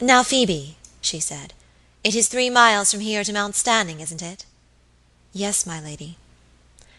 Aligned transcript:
"Now, 0.00 0.22
Phoebe," 0.22 0.76
she 1.00 1.18
said, 1.18 1.54
"it 2.04 2.14
is 2.14 2.28
three 2.28 2.50
miles 2.50 2.92
from 2.92 3.00
here 3.00 3.24
to 3.24 3.32
Mount 3.32 3.56
Stanning, 3.56 3.98
isn't 3.98 4.22
it?" 4.22 4.44
"Yes, 5.32 5.66
my 5.66 5.80
lady." 5.80 6.18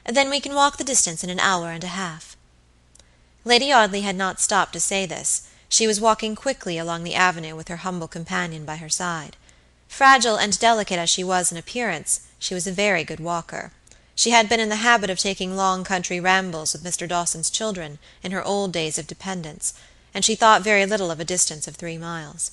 "Then 0.06 0.30
we 0.30 0.42
can 0.42 0.54
walk 0.54 0.76
the 0.76 0.84
distance 0.84 1.24
in 1.24 1.30
an 1.30 1.40
hour 1.40 1.72
and 1.72 1.86
a 1.86 1.96
half." 1.96 2.36
Lady 3.46 3.72
Audley 3.72 4.02
had 4.02 4.18
not 4.18 4.42
stopped 4.42 4.74
to 4.74 4.82
say 4.82 5.06
this; 5.06 5.44
she 5.70 5.88
was 5.88 6.02
walking 6.02 6.36
quickly 6.36 6.78
along 6.78 7.06
the 7.06 7.16
avenue 7.16 7.56
with 7.56 7.70
her 7.70 7.78
humble 7.78 8.10
companion 8.10 8.66
by 8.66 8.76
her 8.76 8.90
side. 8.90 9.38
Fragile 9.88 10.36
and 10.36 10.60
delicate 10.60 11.00
as 11.00 11.10
she 11.10 11.24
was 11.24 11.54
in 11.54 11.58
appearance, 11.58 12.20
she 12.38 12.54
was 12.54 12.68
a 12.68 12.72
very 12.74 13.06
good 13.06 13.22
walker. 13.22 13.72
She 14.14 14.32
had 14.32 14.50
been 14.50 14.60
in 14.60 14.68
the 14.68 14.84
habit 14.84 15.10
of 15.10 15.20
taking 15.20 15.56
long 15.56 15.86
country 15.86 16.20
rambles 16.20 16.74
with 16.74 16.84
Mr. 16.84 17.08
Dawson's 17.08 17.50
children 17.50 17.98
in 18.24 18.34
her 18.34 18.44
old 18.44 18.74
days 18.74 18.98
of 18.98 19.08
dependence, 19.08 19.74
and 20.14 20.26
she 20.26 20.36
thought 20.36 20.64
very 20.64 20.86
little 20.86 21.10
of 21.10 21.22
a 21.22 21.24
distance 21.24 21.66
of 21.66 21.78
three 21.78 21.98
miles. 21.98 22.52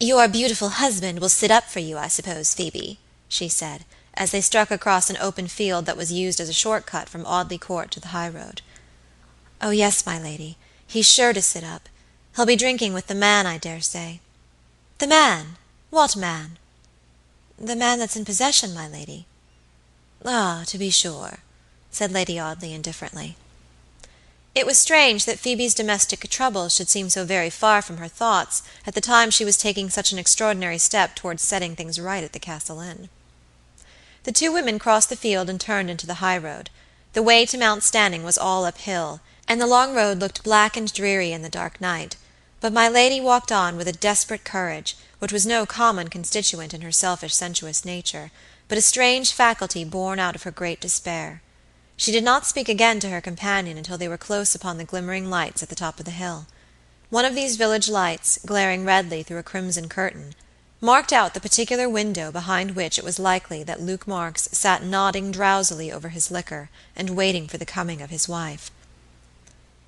"Your 0.00 0.26
beautiful 0.26 0.70
husband 0.70 1.20
will 1.20 1.28
sit 1.28 1.52
up 1.52 1.70
for 1.70 1.78
you, 1.78 1.96
I 1.96 2.08
suppose, 2.08 2.52
Phoebe," 2.52 2.98
she 3.28 3.48
said, 3.48 3.84
as 4.14 4.32
they 4.32 4.40
struck 4.40 4.72
across 4.72 5.08
an 5.08 5.16
open 5.18 5.46
field 5.46 5.86
that 5.86 5.96
was 5.96 6.10
used 6.10 6.40
as 6.40 6.48
a 6.48 6.52
short 6.52 6.84
cut 6.84 7.08
from 7.08 7.24
Audley 7.24 7.58
Court 7.58 7.92
to 7.92 8.00
the 8.00 8.08
high 8.08 8.28
road. 8.28 8.60
"Oh, 9.60 9.70
yes, 9.70 10.04
my 10.04 10.18
lady; 10.18 10.56
he's 10.84 11.06
sure 11.06 11.32
to 11.32 11.40
sit 11.40 11.62
up. 11.62 11.88
He'll 12.34 12.44
be 12.44 12.56
drinking 12.56 12.92
with 12.92 13.06
the 13.06 13.14
man, 13.14 13.46
I 13.46 13.56
dare 13.56 13.80
say." 13.80 14.20
"The 14.98 15.06
man! 15.06 15.58
What 15.90 16.16
man?" 16.16 16.58
"The 17.56 17.76
man 17.76 18.00
that's 18.00 18.16
in 18.16 18.24
possession, 18.24 18.74
my 18.74 18.88
lady." 18.88 19.26
"Ah, 20.24 20.64
to 20.66 20.76
be 20.76 20.90
sure," 20.90 21.38
said 21.92 22.10
Lady 22.10 22.38
Audley, 22.40 22.74
indifferently. 22.74 23.36
It 24.54 24.66
was 24.66 24.78
strange 24.78 25.24
that 25.24 25.40
Phoebe's 25.40 25.74
domestic 25.74 26.28
troubles 26.30 26.72
should 26.72 26.88
seem 26.88 27.10
so 27.10 27.24
very 27.24 27.50
far 27.50 27.82
from 27.82 27.96
her 27.96 28.06
thoughts 28.06 28.62
at 28.86 28.94
the 28.94 29.00
time 29.00 29.32
she 29.32 29.44
was 29.44 29.56
taking 29.56 29.90
such 29.90 30.12
an 30.12 30.18
extraordinary 30.18 30.78
step 30.78 31.16
toward 31.16 31.40
setting 31.40 31.74
things 31.74 31.98
right 31.98 32.22
at 32.22 32.32
the 32.32 32.38
Castle 32.38 32.78
Inn. 32.78 33.08
The 34.22 34.30
two 34.30 34.52
women 34.52 34.78
crossed 34.78 35.08
the 35.08 35.16
field 35.16 35.50
and 35.50 35.60
turned 35.60 35.90
into 35.90 36.06
the 36.06 36.22
high 36.22 36.38
road. 36.38 36.70
The 37.14 37.22
way 37.22 37.44
to 37.46 37.58
Mount 37.58 37.82
Stanning 37.82 38.22
was 38.22 38.38
all 38.38 38.64
uphill, 38.64 39.20
and 39.48 39.60
the 39.60 39.66
long 39.66 39.92
road 39.92 40.20
looked 40.20 40.44
black 40.44 40.76
and 40.76 40.92
dreary 40.92 41.32
in 41.32 41.42
the 41.42 41.48
dark 41.48 41.80
night; 41.80 42.16
but 42.60 42.72
my 42.72 42.88
lady 42.88 43.20
walked 43.20 43.50
on 43.50 43.76
with 43.76 43.88
a 43.88 43.92
desperate 43.92 44.44
courage, 44.44 44.96
which 45.18 45.32
was 45.32 45.44
no 45.44 45.66
common 45.66 46.08
constituent 46.08 46.72
in 46.72 46.82
her 46.82 46.92
selfish 46.92 47.34
sensuous 47.34 47.84
nature, 47.84 48.30
but 48.68 48.78
a 48.78 48.82
strange 48.82 49.32
faculty 49.32 49.84
born 49.84 50.20
out 50.20 50.36
of 50.36 50.44
her 50.44 50.52
great 50.52 50.80
despair. 50.80 51.42
She 51.96 52.12
did 52.12 52.24
not 52.24 52.46
speak 52.46 52.68
again 52.68 52.98
to 53.00 53.10
her 53.10 53.20
companion 53.20 53.78
until 53.78 53.96
they 53.96 54.08
were 54.08 54.18
close 54.18 54.54
upon 54.54 54.78
the 54.78 54.84
glimmering 54.84 55.30
lights 55.30 55.62
at 55.62 55.68
the 55.68 55.74
top 55.74 55.98
of 55.98 56.04
the 56.04 56.10
hill. 56.10 56.46
One 57.08 57.24
of 57.24 57.34
these 57.34 57.56
village 57.56 57.88
lights, 57.88 58.38
glaring 58.44 58.84
redly 58.84 59.22
through 59.22 59.38
a 59.38 59.44
crimson 59.44 59.88
curtain, 59.88 60.34
marked 60.80 61.12
out 61.12 61.32
the 61.32 61.40
particular 61.40 61.88
window 61.88 62.32
behind 62.32 62.72
which 62.72 62.98
it 62.98 63.04
was 63.04 63.18
likely 63.18 63.62
that 63.62 63.80
Luke 63.80 64.08
Marks 64.08 64.48
sat 64.52 64.82
nodding 64.82 65.30
drowsily 65.30 65.92
over 65.92 66.08
his 66.08 66.30
liquor, 66.30 66.68
and 66.96 67.10
waiting 67.10 67.46
for 67.46 67.58
the 67.58 67.64
coming 67.64 68.02
of 68.02 68.10
his 68.10 68.28
wife. 68.28 68.70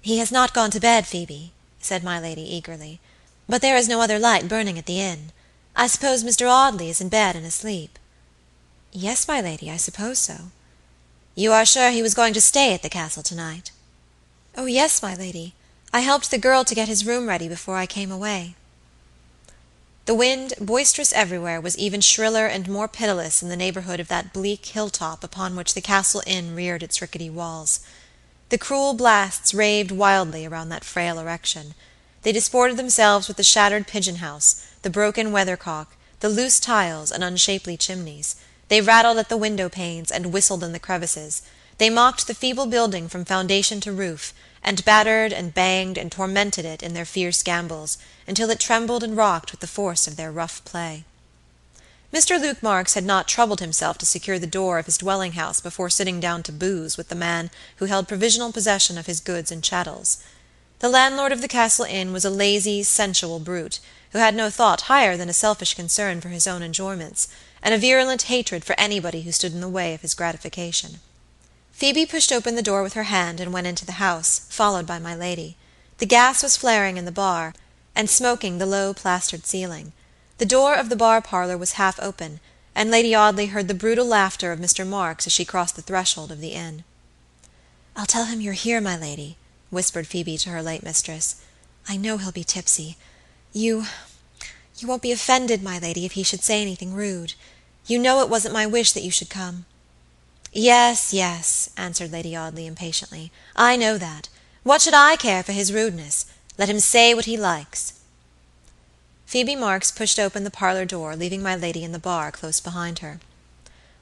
"He 0.01 0.19
has 0.19 0.31
not 0.31 0.55
gone 0.55 0.71
to 0.71 0.81
bed, 0.81 1.07
Phoebe," 1.07 1.53
said 1.81 2.05
my 2.05 2.21
lady, 2.21 2.43
eagerly; 2.43 3.01
"but 3.49 3.61
there 3.61 3.77
is 3.77 3.89
no 3.89 4.01
other 4.01 4.19
light 4.19 4.49
burning 4.49 4.79
at 4.79 4.87
the 4.87 5.01
inn. 5.01 5.33
I 5.75 5.89
suppose 5.89 6.23
Mr. 6.23 6.49
Audley 6.49 6.89
is 6.89 7.01
in 7.01 7.09
bed 7.09 7.35
and 7.35 7.45
asleep." 7.45 7.99
"Yes, 8.93 9.27
my 9.27 9.41
lady, 9.41 9.71
I 9.71 9.77
suppose 9.77 10.21
so." 10.21 10.53
"You 11.39 11.53
are 11.53 11.67
sure 11.67 11.91
he 11.91 12.01
was 12.01 12.15
going 12.15 12.33
to 12.33 12.41
stay 12.41 12.73
at 12.73 12.81
the 12.83 12.89
Castle 12.89 13.23
to 13.25 13.35
night?" 13.35 13.71
"Oh, 14.57 14.65
yes, 14.65 15.03
my 15.03 15.15
lady. 15.15 15.55
I 15.93 16.01
helped 16.01 16.31
the 16.31 16.39
girl 16.39 16.65
to 16.65 16.75
get 16.75 16.89
his 16.89 17.05
room 17.05 17.29
ready 17.29 17.47
before 17.47 17.77
I 17.77 17.85
came 17.85 18.11
away." 18.11 18.55
The 20.07 20.15
wind, 20.15 20.55
boisterous 20.59 21.13
everywhere, 21.13 21.61
was 21.61 21.77
even 21.77 22.01
shriller 22.01 22.47
and 22.47 22.67
more 22.67 22.89
pitiless 22.89 23.43
in 23.43 23.51
the 23.51 23.57
neighborhood 23.57 24.01
of 24.01 24.09
that 24.09 24.33
bleak 24.33 24.65
hill 24.65 24.89
top 24.89 25.23
upon 25.23 25.55
which 25.55 25.75
the 25.75 25.83
Castle 25.83 26.23
Inn 26.27 26.55
reared 26.55 26.83
its 26.83 27.03
rickety 27.03 27.29
walls. 27.29 27.81
The 28.49 28.57
cruel 28.57 28.95
blasts 28.95 29.53
raved 29.53 29.91
wildly 29.91 30.47
around 30.47 30.71
that 30.71 30.85
frail 30.85 31.19
erection. 31.19 31.75
They 32.23 32.33
disported 32.33 32.79
themselves 32.79 33.29
with 33.29 33.37
the 33.37 33.43
shattered 33.43 33.87
pigeon 33.87 34.17
house, 34.17 34.63
the 34.81 34.89
broken 34.89 35.33
weathercock, 35.33 35.97
the 36.21 36.31
loose 36.31 36.59
tiles 36.59 37.11
and 37.11 37.23
unshapely 37.23 37.77
chimneys. 37.77 38.37
They 38.69 38.81
rattled 38.81 39.19
at 39.19 39.29
the 39.29 39.37
window 39.37 39.69
panes, 39.69 40.11
and 40.11 40.33
whistled 40.33 40.65
in 40.65 40.73
the 40.73 40.81
crevices; 40.81 41.43
they 41.79 41.89
mocked 41.89 42.27
the 42.27 42.35
feeble 42.35 42.67
building 42.67 43.09
from 43.09 43.25
foundation 43.25 43.81
to 43.83 43.93
roof, 43.93 44.35
and 44.63 44.85
battered 44.85 45.33
and 45.33 45.55
banged 45.55 45.97
and 45.97 46.11
tormented 46.11 46.65
it 46.65 46.83
in 46.83 46.93
their 46.93 47.05
fierce 47.05 47.43
gambols, 47.43 47.97
until 48.27 48.51
it 48.51 48.59
trembled 48.59 49.05
and 49.05 49.17
rocked 49.17 49.53
with 49.53 49.61
the 49.61 49.69
force 49.69 50.09
of 50.09 50.17
their 50.17 50.33
rough 50.33 50.65
play. 50.65 51.05
Mr. 52.13 52.41
Luke 52.41 52.63
Marks 52.63 52.95
had 52.95 53.05
not 53.05 53.29
troubled 53.29 53.61
himself 53.61 53.99
to 53.99 54.07
secure 54.07 54.39
the 54.39 54.47
door 54.47 54.79
of 54.79 54.87
his 54.87 54.99
dwelling 54.99 55.33
house 55.33 55.61
before 55.61 55.91
sitting 55.91 56.19
down 56.19 56.43
to 56.43 56.53
booze 56.53 56.97
with 56.97 57.09
the 57.09 57.15
man 57.15 57.51
who 57.77 57.85
held 57.85 58.09
provisional 58.09 58.53
possession 58.53 58.97
of 58.97 59.07
his 59.07 59.21
goods 59.21 59.53
and 59.53 59.63
chattels. 59.63 60.19
The 60.79 60.89
landlord 60.89 61.33
of 61.33 61.41
the 61.41 61.49
Castle 61.49 61.85
Inn 61.85 62.13
was 62.13 62.25
a 62.25 62.31
lazy, 62.31 62.83
sensual 62.83 63.39
brute, 63.39 63.81
who 64.13 64.19
had 64.19 64.35
no 64.35 64.51
thought 64.51 64.83
higher 64.83 65.17
than 65.17 65.29
a 65.29 65.35
selfish 65.35 65.75
concern 65.75 66.21
for 66.21 66.29
his 66.29 66.47
own 66.47 66.63
enjoyments 66.63 67.29
and 67.67 67.75
a 67.75 67.79
virulent 67.79 68.23
hatred 68.23 68.65
for 68.65 68.79
anybody 68.79 69.23
who 69.23 69.33
stood 69.33 69.53
in 69.53 69.61
the 69.61 69.69
way 69.69 69.93
of 69.93 70.01
his 70.01 70.15
gratification. 70.15 71.01
Phoebe 71.73 72.07
pushed 72.07 72.31
open 72.31 72.55
the 72.55 72.63
door 72.63 72.81
with 72.81 72.93
her 72.93 73.03
hand 73.03 73.41
and 73.41 73.53
went 73.53 73.67
into 73.67 73.85
the 73.85 73.99
house, 73.99 74.47
followed 74.49 74.87
by 74.87 75.01
my 75.01 75.17
lady. 75.17 75.57
The 75.99 76.07
gas 76.07 76.45
was 76.45 76.57
flaring 76.57 76.97
in 76.97 77.07
the 77.07 77.11
bar, 77.11 77.55
and 77.97 78.09
smoking 78.09 78.59
the 78.59 78.67
low 78.67 78.95
plastered 78.95 79.45
ceiling. 79.45 79.93
The 80.39 80.47
door 80.47 80.77
of 80.77 80.91
the 80.91 80.95
bar 80.95 81.21
parlor 81.21 81.59
was 81.59 81.73
half 81.73 81.99
open, 82.01 82.39
and 82.73 82.89
Lady 82.89 83.17
Audley 83.17 83.47
heard 83.47 83.67
the 83.67 83.75
brutal 83.75 84.07
laughter 84.07 84.53
of 84.53 84.61
Mr. 84.61 84.87
Marks 84.87 85.27
as 85.27 85.33
she 85.33 85.45
crossed 85.45 85.75
the 85.75 85.83
threshold 85.83 86.31
of 86.31 86.41
the 86.41 86.53
inn. 86.53 86.85
"I'll 87.97 88.07
tell 88.07 88.27
him 88.27 88.41
you're 88.41 88.53
here, 88.53 88.81
my 88.81 88.97
lady," 88.97 89.39
whispered 89.71 90.07
Phoebe 90.07 90.39
to 90.39 90.51
her 90.51 90.63
late 90.63 90.85
mistress. 90.85 91.35
"I 91.89 91.97
know 91.97 92.19
he'll 92.19 92.31
be 92.31 92.45
tipsy. 92.45 92.97
You 93.53 93.89
you 94.79 94.87
won't 94.87 95.03
be 95.03 95.11
offended, 95.11 95.65
my 95.65 95.81
lady, 95.81 96.05
if 96.05 96.13
he 96.13 96.23
should 96.23 96.45
say 96.45 96.63
anything 96.63 96.93
rude. 96.93 97.35
You 97.87 97.99
know 98.01 98.21
it 98.21 98.29
wasn't 98.29 98.55
my 98.55 98.67
wish 98.67 98.93
that 98.93 99.05
you 99.05 99.11
should 99.13 99.31
come." 99.31 99.65
"Yes, 100.53 101.13
yes," 101.13 101.71
answered 101.77 102.11
Lady 102.11 102.37
Audley, 102.37 102.67
impatiently. 102.67 103.31
"I 103.55 103.77
know 103.77 103.97
that. 103.97 104.29
What 104.65 104.83
should 104.83 104.95
I 104.95 105.15
care 105.15 105.45
for 105.45 105.53
his 105.53 105.73
rudeness? 105.73 106.27
Let 106.59 106.69
him 106.69 106.81
say 106.81 107.15
what 107.15 107.27
he 107.27 107.37
likes." 107.37 107.93
Phoebe 109.27 109.55
Marks 109.55 109.91
pushed 109.91 110.19
open 110.19 110.43
the 110.43 110.51
parlor 110.51 110.85
door, 110.85 111.15
leaving 111.15 111.43
my 111.43 111.55
lady 111.55 111.85
in 111.85 111.93
the 111.93 111.99
bar 111.99 112.33
close 112.33 112.59
behind 112.59 112.99
her. 113.01 113.21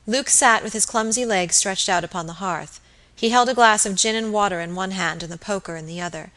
Luke 0.07 0.31
sat 0.31 0.63
with 0.63 0.73
his 0.73 0.87
clumsy 0.87 1.27
legs 1.27 1.57
stretched 1.57 1.89
out 1.89 2.05
upon 2.05 2.27
the 2.27 2.35
hearth. 2.35 2.81
He 3.15 3.31
held 3.31 3.49
a 3.49 3.55
glass 3.55 3.85
of 3.85 3.97
gin 3.97 4.17
and 4.17 4.33
water 4.33 4.61
in 4.61 4.75
one 4.75 4.93
hand 4.93 5.23
and 5.23 5.33
the 5.33 5.37
poker 5.37 5.77
in 5.77 5.87
the 5.87 6.01
other. 6.01 6.31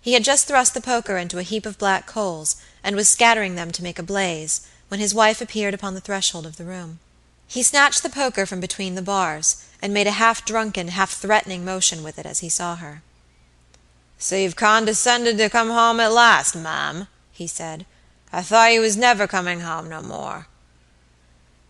He 0.00 0.12
had 0.12 0.24
just 0.24 0.46
thrust 0.46 0.74
the 0.74 0.80
poker 0.80 1.16
into 1.16 1.38
a 1.38 1.44
heap 1.44 1.66
of 1.66 1.78
black 1.78 2.06
coals, 2.06 2.56
and 2.84 2.94
was 2.94 3.08
scattering 3.08 3.54
them 3.54 3.70
to 3.72 3.82
make 3.82 3.98
a 3.98 4.02
blaze 4.02 4.60
when 4.92 5.00
his 5.00 5.14
wife 5.14 5.40
appeared 5.40 5.72
upon 5.72 5.94
the 5.94 6.02
threshold 6.02 6.44
of 6.44 6.58
the 6.58 6.66
room. 6.66 6.98
He 7.46 7.62
snatched 7.62 8.02
the 8.02 8.10
poker 8.10 8.44
from 8.44 8.60
between 8.60 8.94
the 8.94 9.00
bars, 9.00 9.64
and 9.80 9.94
made 9.94 10.06
a 10.06 10.20
half 10.20 10.44
drunken, 10.44 10.88
half 10.88 11.14
threatening 11.14 11.64
motion 11.64 12.02
with 12.02 12.18
it 12.18 12.26
as 12.26 12.40
he 12.40 12.50
saw 12.50 12.76
her. 12.76 13.02
"So 14.18 14.36
you've 14.36 14.54
condescended 14.54 15.38
to 15.38 15.48
come 15.48 15.70
home 15.70 15.98
at 15.98 16.12
last, 16.12 16.54
ma'am," 16.54 17.08
he 17.32 17.46
said. 17.46 17.86
"I 18.34 18.42
thought 18.42 18.74
you 18.74 18.82
was 18.82 18.94
never 18.94 19.26
coming 19.26 19.60
home 19.60 19.88
no 19.88 20.02
more." 20.02 20.46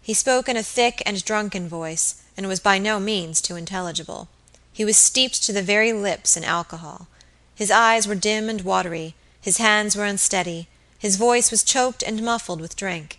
He 0.03 0.15
spoke 0.15 0.49
in 0.49 0.57
a 0.57 0.65
thick 0.65 1.01
and 1.07 1.25
drunken 1.25 1.69
voice, 1.69 2.17
and 2.37 2.49
was 2.49 2.59
by 2.59 2.79
no 2.79 2.99
means 2.99 3.41
too 3.41 3.55
intelligible. 3.55 4.27
He 4.73 4.85
was 4.85 4.97
steeped 4.97 5.45
to 5.45 5.53
the 5.53 5.63
very 5.63 5.93
lips 5.93 6.37
in 6.37 6.43
alcohol. 6.43 7.07
His 7.55 7.71
eyes 7.71 8.09
were 8.09 8.17
dim 8.17 8.49
and 8.49 8.63
watery, 8.63 9.15
his 9.41 9.59
hands 9.59 9.95
were 9.95 10.07
unsteady, 10.07 10.67
his 11.03 11.17
voice 11.17 11.51
was 11.51 11.65
choked 11.65 12.01
and 12.05 12.23
muffled 12.23 12.61
with 12.61 12.77
drink. 12.77 13.19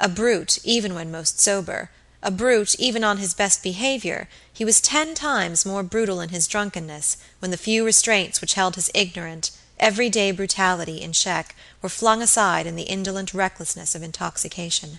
A 0.00 0.08
brute, 0.08 0.58
even 0.64 0.94
when 0.94 1.12
most 1.12 1.38
sober, 1.38 1.88
a 2.24 2.30
brute, 2.32 2.74
even 2.80 3.04
on 3.04 3.18
his 3.18 3.34
best 3.34 3.62
behavior, 3.62 4.28
he 4.52 4.64
was 4.64 4.80
ten 4.80 5.14
times 5.14 5.64
more 5.64 5.84
brutal 5.84 6.20
in 6.20 6.30
his 6.30 6.48
drunkenness 6.48 7.16
when 7.38 7.52
the 7.52 7.56
few 7.56 7.84
restraints 7.84 8.40
which 8.40 8.54
held 8.54 8.74
his 8.74 8.90
ignorant, 8.96 9.52
every 9.78 10.10
day 10.10 10.32
brutality 10.32 11.00
in 11.00 11.12
check 11.12 11.54
were 11.80 11.88
flung 11.88 12.20
aside 12.20 12.66
in 12.66 12.74
the 12.74 12.90
indolent 12.90 13.32
recklessness 13.32 13.94
of 13.94 14.02
intoxication. 14.02 14.98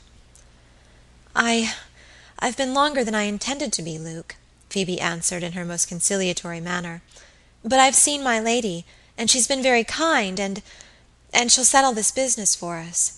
"I 1.36 1.76
I've 2.40 2.56
been 2.56 2.74
longer 2.74 3.04
than 3.04 3.14
I 3.14 3.24
intended 3.24 3.74
to 3.74 3.84
be, 3.84 4.00
Luke," 4.00 4.38
Phoebe 4.70 5.02
answered 5.02 5.44
in 5.44 5.52
her 5.52 5.66
most 5.66 5.90
conciliatory 5.90 6.62
manner. 6.62 7.02
"But 7.62 7.82
I've 7.82 8.06
seen 8.08 8.24
my 8.24 8.40
lady, 8.40 8.86
and 9.18 9.30
she's 9.30 9.48
been 9.48 9.62
very 9.62 9.84
kind, 9.84 10.40
and 10.40 10.64
and 11.34 11.52
she'll 11.52 11.64
settle 11.64 11.94
this 11.94 12.12
business 12.12 12.56
for 12.56 12.78
us." 12.78 13.14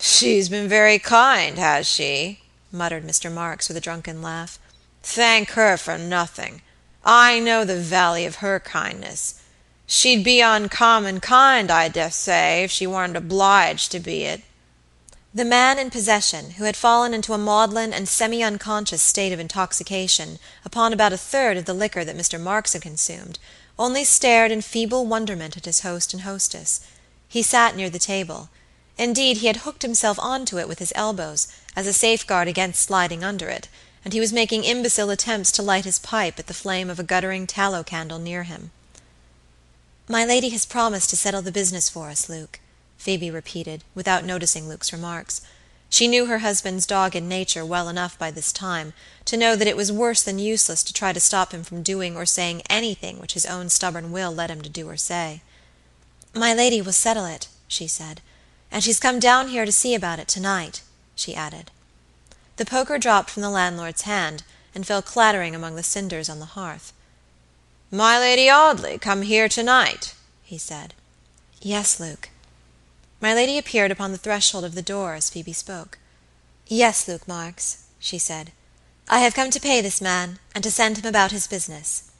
"She's 0.00 0.48
been 0.48 0.68
very 0.68 0.98
kind, 0.98 1.58
has 1.58 1.86
she?" 1.86 2.40
muttered 2.72 3.06
Mr. 3.06 3.30
Marks, 3.30 3.68
with 3.68 3.76
a 3.76 3.80
drunken 3.80 4.20
laugh. 4.20 4.58
"Thank 5.02 5.50
her 5.50 5.76
for 5.76 5.96
nothing. 5.98 6.62
I 7.04 7.38
know 7.38 7.64
the 7.64 7.80
value 7.80 8.26
of 8.26 8.36
her 8.36 8.58
kindness. 8.58 9.34
She'd 9.86 10.24
be 10.24 10.40
uncommon 10.40 11.20
kind, 11.20 11.70
I 11.70 11.88
dessay, 11.88 12.64
if 12.64 12.70
she 12.70 12.86
weren't 12.86 13.16
obliged 13.16 13.92
to 13.92 14.00
be 14.00 14.24
it." 14.24 14.42
The 15.34 15.44
man 15.44 15.78
in 15.78 15.90
possession, 15.90 16.52
who 16.52 16.64
had 16.64 16.76
fallen 16.76 17.12
into 17.12 17.34
a 17.34 17.38
maudlin 17.38 17.92
and 17.92 18.08
semi 18.08 18.42
unconscious 18.42 19.02
state 19.02 19.32
of 19.32 19.40
intoxication 19.40 20.38
upon 20.64 20.92
about 20.92 21.12
a 21.12 21.18
third 21.18 21.56
of 21.56 21.64
the 21.64 21.74
liquor 21.74 22.04
that 22.04 22.16
Mr. 22.16 22.40
Marks 22.40 22.72
had 22.72 22.82
consumed, 22.82 23.38
only 23.78 24.04
stared 24.04 24.52
in 24.52 24.62
feeble 24.62 25.06
wonderment 25.06 25.56
at 25.56 25.64
his 25.64 25.80
host 25.80 26.14
and 26.14 26.22
hostess. 26.22 26.80
He 27.34 27.42
sat 27.42 27.74
near 27.74 27.90
the 27.90 27.98
table. 27.98 28.48
Indeed, 28.96 29.38
he 29.38 29.48
had 29.48 29.66
hooked 29.66 29.82
himself 29.82 30.20
on 30.20 30.46
to 30.46 30.58
it 30.58 30.68
with 30.68 30.78
his 30.78 30.92
elbows, 30.94 31.48
as 31.74 31.84
a 31.84 31.92
safeguard 31.92 32.46
against 32.46 32.80
sliding 32.80 33.24
under 33.24 33.48
it, 33.48 33.66
and 34.04 34.12
he 34.14 34.20
was 34.20 34.32
making 34.32 34.62
imbecile 34.62 35.10
attempts 35.10 35.50
to 35.50 35.60
light 35.60 35.84
his 35.84 35.98
pipe 35.98 36.38
at 36.38 36.46
the 36.46 36.54
flame 36.54 36.88
of 36.88 37.00
a 37.00 37.02
guttering 37.02 37.48
tallow 37.48 37.82
candle 37.82 38.20
near 38.20 38.44
him. 38.44 38.70
"My 40.06 40.24
lady 40.24 40.50
has 40.50 40.64
promised 40.64 41.10
to 41.10 41.16
settle 41.16 41.42
the 41.42 41.50
business 41.50 41.88
for 41.88 42.08
us, 42.08 42.28
Luke," 42.28 42.60
Phoebe 42.98 43.32
repeated, 43.32 43.82
without 43.96 44.24
noticing 44.24 44.68
Luke's 44.68 44.92
remarks. 44.92 45.40
She 45.90 46.06
knew 46.06 46.26
her 46.26 46.38
husband's 46.38 46.86
dogged 46.86 47.20
nature 47.20 47.64
well 47.64 47.88
enough 47.88 48.16
by 48.16 48.30
this 48.30 48.52
time 48.52 48.92
to 49.24 49.36
know 49.36 49.56
that 49.56 49.66
it 49.66 49.76
was 49.76 49.90
worse 49.90 50.22
than 50.22 50.38
useless 50.38 50.84
to 50.84 50.92
try 50.92 51.12
to 51.12 51.18
stop 51.18 51.52
him 51.52 51.64
from 51.64 51.82
doing 51.82 52.16
or 52.16 52.26
saying 52.26 52.62
anything 52.70 53.18
which 53.18 53.34
his 53.34 53.44
own 53.44 53.70
stubborn 53.70 54.12
will 54.12 54.32
led 54.32 54.52
him 54.52 54.62
to 54.62 54.68
do 54.68 54.88
or 54.88 54.96
say. 54.96 55.42
"My 56.36 56.52
lady 56.52 56.82
will 56.82 56.92
settle 56.92 57.26
it," 57.26 57.46
she 57.68 57.86
said, 57.86 58.20
"and 58.70 58.82
she's 58.82 58.98
come 58.98 59.20
down 59.20 59.48
here 59.48 59.64
to 59.64 59.70
see 59.70 59.94
about 59.94 60.18
it 60.18 60.26
to 60.28 60.40
night," 60.40 60.82
she 61.14 61.34
added. 61.34 61.70
The 62.56 62.64
poker 62.64 62.98
dropped 62.98 63.30
from 63.30 63.42
the 63.42 63.50
landlord's 63.50 64.02
hand, 64.02 64.42
and 64.74 64.84
fell 64.84 65.00
clattering 65.00 65.54
among 65.54 65.76
the 65.76 65.84
cinders 65.84 66.28
on 66.28 66.40
the 66.40 66.54
hearth. 66.58 66.92
"My 67.90 68.18
Lady 68.18 68.50
Audley 68.50 68.98
come 68.98 69.22
here 69.22 69.48
to 69.48 69.62
night?" 69.62 70.14
he 70.42 70.58
said. 70.58 70.92
"Yes, 71.62 72.00
Luke." 72.00 72.30
My 73.20 73.32
lady 73.32 73.56
appeared 73.56 73.92
upon 73.92 74.10
the 74.10 74.18
threshold 74.18 74.64
of 74.64 74.74
the 74.74 74.82
door 74.82 75.14
as 75.14 75.30
Phoebe 75.30 75.52
spoke. 75.52 75.98
"Yes, 76.66 77.06
Luke 77.06 77.28
Marks," 77.28 77.78
she 78.00 78.18
said. 78.18 78.50
"I 79.08 79.20
have 79.20 79.34
come 79.34 79.50
to 79.52 79.60
pay 79.60 79.80
this 79.80 80.00
man, 80.00 80.40
and 80.52 80.64
to 80.64 80.70
send 80.72 80.98
him 80.98 81.06
about 81.06 81.30
his 81.30 81.46
business." 81.46 82.10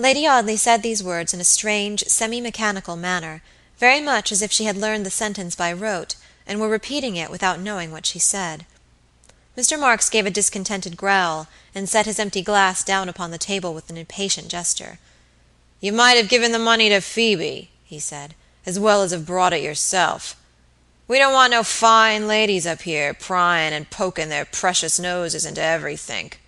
Lady 0.00 0.26
Audley 0.26 0.56
said 0.56 0.82
these 0.82 1.04
words 1.04 1.34
in 1.34 1.42
a 1.42 1.44
strange, 1.44 2.04
semi 2.06 2.40
mechanical 2.40 2.96
manner, 2.96 3.42
very 3.76 4.00
much 4.00 4.32
as 4.32 4.40
if 4.40 4.50
she 4.50 4.64
had 4.64 4.78
learned 4.78 5.04
the 5.04 5.10
sentence 5.10 5.54
by 5.54 5.70
rote, 5.70 6.14
and 6.46 6.58
were 6.58 6.70
repeating 6.70 7.16
it 7.16 7.30
without 7.30 7.60
knowing 7.60 7.92
what 7.92 8.06
she 8.06 8.18
said. 8.18 8.64
Mr. 9.58 9.78
Marks 9.78 10.08
gave 10.08 10.24
a 10.24 10.30
discontented 10.30 10.96
growl, 10.96 11.48
and 11.74 11.86
set 11.86 12.06
his 12.06 12.18
empty 12.18 12.40
glass 12.40 12.82
down 12.82 13.10
upon 13.10 13.30
the 13.30 13.36
table 13.36 13.74
with 13.74 13.90
an 13.90 13.98
impatient 13.98 14.48
gesture. 14.48 14.98
"You 15.82 15.92
might 15.92 16.16
have 16.16 16.30
given 16.30 16.52
the 16.52 16.58
money 16.58 16.88
to 16.88 17.02
Phoebe," 17.02 17.70
he 17.84 17.98
said, 17.98 18.34
"as 18.64 18.78
well 18.78 19.02
as 19.02 19.10
have 19.10 19.26
brought 19.26 19.52
it 19.52 19.60
yourself. 19.62 20.34
We 21.08 21.18
don't 21.18 21.34
want 21.34 21.50
no 21.50 21.62
fine 21.62 22.26
ladies 22.26 22.66
up 22.66 22.80
here, 22.82 23.12
pryin' 23.12 23.74
and 23.74 23.90
pokin' 23.90 24.30
their 24.30 24.46
precious 24.46 24.98
noses 24.98 25.44
into 25.44 25.60
everythink." 25.60 26.40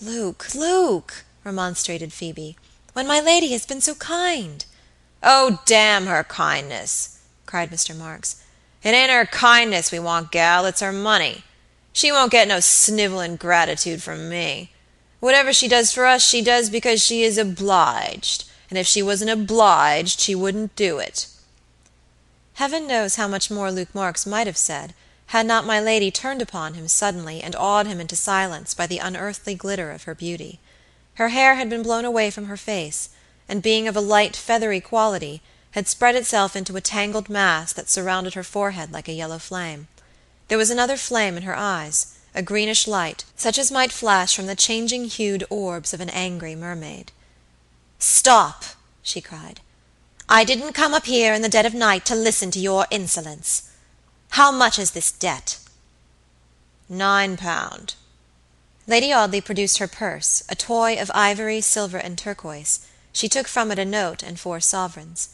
"Luke, 0.00 0.54
Luke!" 0.54 1.24
Remonstrated 1.44 2.12
Phoebe, 2.12 2.56
"when 2.92 3.06
my 3.06 3.20
lady 3.20 3.52
has 3.52 3.64
been 3.64 3.80
so 3.80 3.94
kind." 3.94 4.64
"Oh, 5.22 5.60
damn 5.64 6.06
her 6.06 6.24
kindness!" 6.24 7.18
cried 7.46 7.70
Mr. 7.70 7.96
Marks. 7.96 8.36
"It 8.82 8.94
ain't 8.94 9.10
her 9.10 9.26
kindness 9.26 9.90
we 9.90 9.98
want, 9.98 10.32
gal, 10.32 10.66
it's 10.66 10.80
her 10.80 10.92
money. 10.92 11.44
She 11.92 12.12
won't 12.12 12.32
get 12.32 12.48
no 12.48 12.60
snivelling 12.60 13.36
gratitude 13.36 14.02
from 14.02 14.28
me. 14.28 14.72
Whatever 15.20 15.52
she 15.52 15.68
does 15.68 15.92
for 15.92 16.06
us 16.06 16.22
she 16.22 16.42
does 16.42 16.70
because 16.70 17.02
she 17.02 17.22
is 17.22 17.38
obliged, 17.38 18.44
and 18.68 18.78
if 18.78 18.86
she 18.86 19.02
wasn't 19.02 19.30
obliged 19.30 20.20
she 20.20 20.34
wouldn't 20.34 20.76
do 20.76 20.98
it." 20.98 21.26
Heaven 22.54 22.86
knows 22.86 23.16
how 23.16 23.26
much 23.26 23.50
more 23.50 23.72
Luke 23.72 23.94
Marks 23.94 24.26
might 24.26 24.46
have 24.46 24.58
said, 24.58 24.94
had 25.26 25.46
not 25.46 25.64
my 25.64 25.80
lady 25.80 26.10
turned 26.10 26.42
upon 26.42 26.74
him 26.74 26.88
suddenly 26.88 27.40
and 27.40 27.54
awed 27.54 27.86
him 27.86 28.00
into 28.00 28.16
silence 28.16 28.74
by 28.74 28.86
the 28.86 28.98
unearthly 28.98 29.54
glitter 29.54 29.90
of 29.90 30.02
her 30.02 30.14
beauty. 30.14 30.58
Her 31.14 31.28
hair 31.28 31.56
had 31.56 31.68
been 31.68 31.82
blown 31.82 32.04
away 32.04 32.30
from 32.30 32.46
her 32.46 32.56
face, 32.56 33.10
and 33.48 33.62
being 33.62 33.88
of 33.88 33.96
a 33.96 34.00
light 34.00 34.36
feathery 34.36 34.80
quality, 34.80 35.42
had 35.72 35.86
spread 35.86 36.16
itself 36.16 36.56
into 36.56 36.76
a 36.76 36.80
tangled 36.80 37.28
mass 37.28 37.72
that 37.72 37.90
surrounded 37.90 38.34
her 38.34 38.42
forehead 38.42 38.92
like 38.92 39.08
a 39.08 39.12
yellow 39.12 39.38
flame. 39.38 39.88
There 40.48 40.58
was 40.58 40.70
another 40.70 40.96
flame 40.96 41.36
in 41.36 41.44
her 41.44 41.56
eyes, 41.56 42.14
a 42.34 42.42
greenish 42.42 42.86
light, 42.86 43.24
such 43.36 43.58
as 43.58 43.70
might 43.70 43.92
flash 43.92 44.34
from 44.34 44.46
the 44.46 44.56
changing 44.56 45.04
hued 45.04 45.44
orbs 45.50 45.92
of 45.92 46.00
an 46.00 46.10
angry 46.10 46.54
mermaid. 46.54 47.12
"Stop!" 47.98 48.64
she 49.02 49.20
cried. 49.20 49.60
"I 50.28 50.44
didn't 50.44 50.72
come 50.72 50.94
up 50.94 51.06
here 51.06 51.34
in 51.34 51.42
the 51.42 51.48
dead 51.48 51.66
of 51.66 51.74
night 51.74 52.04
to 52.06 52.14
listen 52.14 52.50
to 52.52 52.60
your 52.60 52.86
insolence. 52.90 53.64
How 54.30 54.50
much 54.50 54.78
is 54.78 54.92
this 54.92 55.10
debt?" 55.10 55.58
"Nine 56.88 57.36
pound." 57.36 57.94
Lady 58.90 59.12
Audley 59.12 59.40
produced 59.40 59.78
her 59.78 59.86
purse, 59.86 60.42
a 60.48 60.56
toy 60.56 61.00
of 61.00 61.12
ivory, 61.14 61.60
silver, 61.60 61.96
and 61.96 62.18
turquoise. 62.18 62.80
She 63.12 63.28
took 63.28 63.46
from 63.46 63.70
it 63.70 63.78
a 63.78 63.84
note 63.84 64.20
and 64.20 64.38
four 64.38 64.58
sovereigns. 64.58 65.28